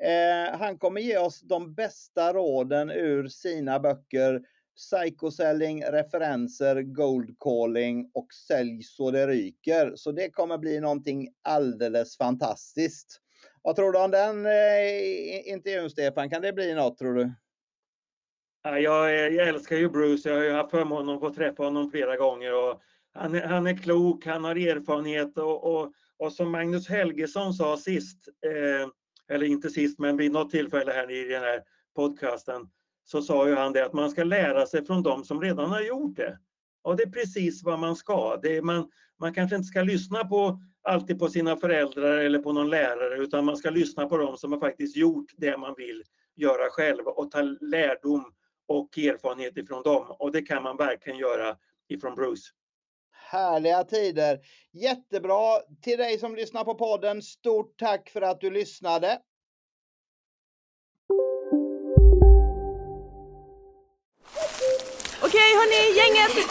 Eh, 0.02 0.58
han 0.58 0.78
kommer 0.78 1.00
ge 1.00 1.18
oss 1.18 1.40
de 1.40 1.74
bästa 1.74 2.32
råden 2.32 2.90
ur 2.90 3.28
sina 3.28 3.80
böcker 3.80 4.42
Psychoselling, 4.76 5.84
referenser, 5.84 6.82
gold 6.82 7.36
calling 7.40 8.10
och 8.14 8.34
sälj 8.48 8.82
så 8.82 9.10
det 9.10 9.26
ryker. 9.26 9.92
Så 9.94 10.12
det 10.12 10.30
kommer 10.30 10.58
bli 10.58 10.80
någonting 10.80 11.28
alldeles 11.42 12.16
fantastiskt. 12.16 13.20
Vad 13.62 13.76
tror 13.76 13.92
du 13.92 13.98
om 13.98 14.10
den 14.10 14.46
eh, 14.46 15.52
intervjun 15.52 15.90
Stefan? 15.90 16.30
Kan 16.30 16.42
det 16.42 16.52
bli 16.52 16.74
något 16.74 16.98
tror 16.98 17.14
du? 17.14 17.32
Jag, 18.62 19.32
jag 19.32 19.48
älskar 19.48 19.76
ju 19.76 19.88
Bruce. 19.88 20.28
Jag 20.28 20.36
har 20.36 20.44
ju 20.44 20.52
haft 20.52 20.70
förmånen 20.70 21.14
att 21.14 21.20
få 21.20 21.34
träffa 21.34 21.64
honom 21.64 21.90
flera 21.90 22.16
gånger. 22.16 22.54
Och 22.54 22.80
han, 23.12 23.34
är, 23.34 23.42
han 23.42 23.66
är 23.66 23.76
klok, 23.76 24.26
han 24.26 24.44
har 24.44 24.56
erfarenhet 24.56 25.38
och, 25.38 25.64
och, 25.64 25.92
och 26.18 26.32
som 26.32 26.50
Magnus 26.50 26.88
Helgesson 26.88 27.54
sa 27.54 27.76
sist, 27.76 28.28
eh, 28.46 28.88
eller 29.30 29.46
inte 29.46 29.70
sist, 29.70 29.98
men 29.98 30.16
vid 30.16 30.32
något 30.32 30.50
tillfälle 30.50 30.92
här 30.92 31.10
i 31.10 31.28
den 31.28 31.42
här 31.42 31.62
podcasten, 31.96 32.68
så 33.04 33.22
sa 33.22 33.48
ju 33.48 33.54
han 33.54 33.72
det 33.72 33.84
att 33.84 33.92
man 33.92 34.10
ska 34.10 34.24
lära 34.24 34.66
sig 34.66 34.86
från 34.86 35.02
de 35.02 35.24
som 35.24 35.40
redan 35.40 35.70
har 35.70 35.80
gjort 35.80 36.16
det. 36.16 36.38
Och 36.82 36.96
det 36.96 37.02
är 37.02 37.10
precis 37.10 37.62
vad 37.64 37.78
man 37.78 37.96
ska. 37.96 38.36
Det 38.42 38.56
är 38.56 38.62
man, 38.62 38.90
man 39.20 39.34
kanske 39.34 39.56
inte 39.56 39.66
ska 39.66 39.82
lyssna 39.82 40.24
på 40.24 40.60
alltid 40.82 41.18
på 41.18 41.28
sina 41.28 41.56
föräldrar 41.56 42.18
eller 42.18 42.38
på 42.38 42.52
någon 42.52 42.70
lärare 42.70 43.16
utan 43.22 43.44
man 43.44 43.56
ska 43.56 43.70
lyssna 43.70 44.06
på 44.06 44.16
dem 44.16 44.36
som 44.36 44.52
har 44.52 44.60
faktiskt 44.60 44.96
gjort 44.96 45.32
det 45.36 45.56
man 45.56 45.74
vill 45.76 46.02
göra 46.36 46.70
själv 46.70 47.06
och 47.06 47.30
ta 47.30 47.42
lärdom 47.60 48.32
och 48.68 48.98
erfarenhet 48.98 49.56
ifrån 49.56 49.82
dem. 49.82 50.06
Och 50.18 50.32
det 50.32 50.42
kan 50.42 50.62
man 50.62 50.76
verkligen 50.76 51.18
göra 51.18 51.56
ifrån 51.88 52.14
Bruce 52.14 52.52
härliga 53.26 53.84
tider. 53.84 54.38
Jättebra! 54.72 55.60
Till 55.82 55.98
dig 55.98 56.18
som 56.18 56.36
lyssnar 56.36 56.64
på 56.64 56.74
podden, 56.74 57.22
stort 57.22 57.78
tack 57.78 58.08
för 58.08 58.22
att 58.22 58.40
du 58.40 58.50
lyssnade. 58.50 59.18
Okej 65.22 65.50
hörni, 65.58 65.98
gänget! 65.98 66.46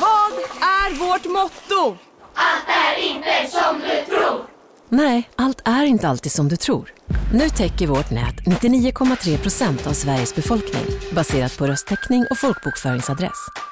Vad 0.00 0.32
är 0.62 0.90
vårt 0.94 1.24
motto? 1.24 1.98
Allt 2.34 2.68
är 2.68 3.02
inte 3.02 3.50
som 3.50 3.80
du 3.80 4.16
tror! 4.16 4.46
Nej, 4.88 5.30
allt 5.36 5.62
är 5.64 5.84
inte 5.84 6.08
alltid 6.08 6.32
som 6.32 6.48
du 6.48 6.56
tror. 6.56 6.92
Nu 7.32 7.48
täcker 7.48 7.86
vårt 7.86 8.10
nät 8.10 8.34
99,3 8.34 9.42
procent 9.42 9.86
av 9.86 9.92
Sveriges 9.92 10.34
befolkning 10.34 10.84
baserat 11.12 11.58
på 11.58 11.66
röstteckning 11.66 12.26
och 12.30 12.38
folkbokföringsadress. 12.38 13.71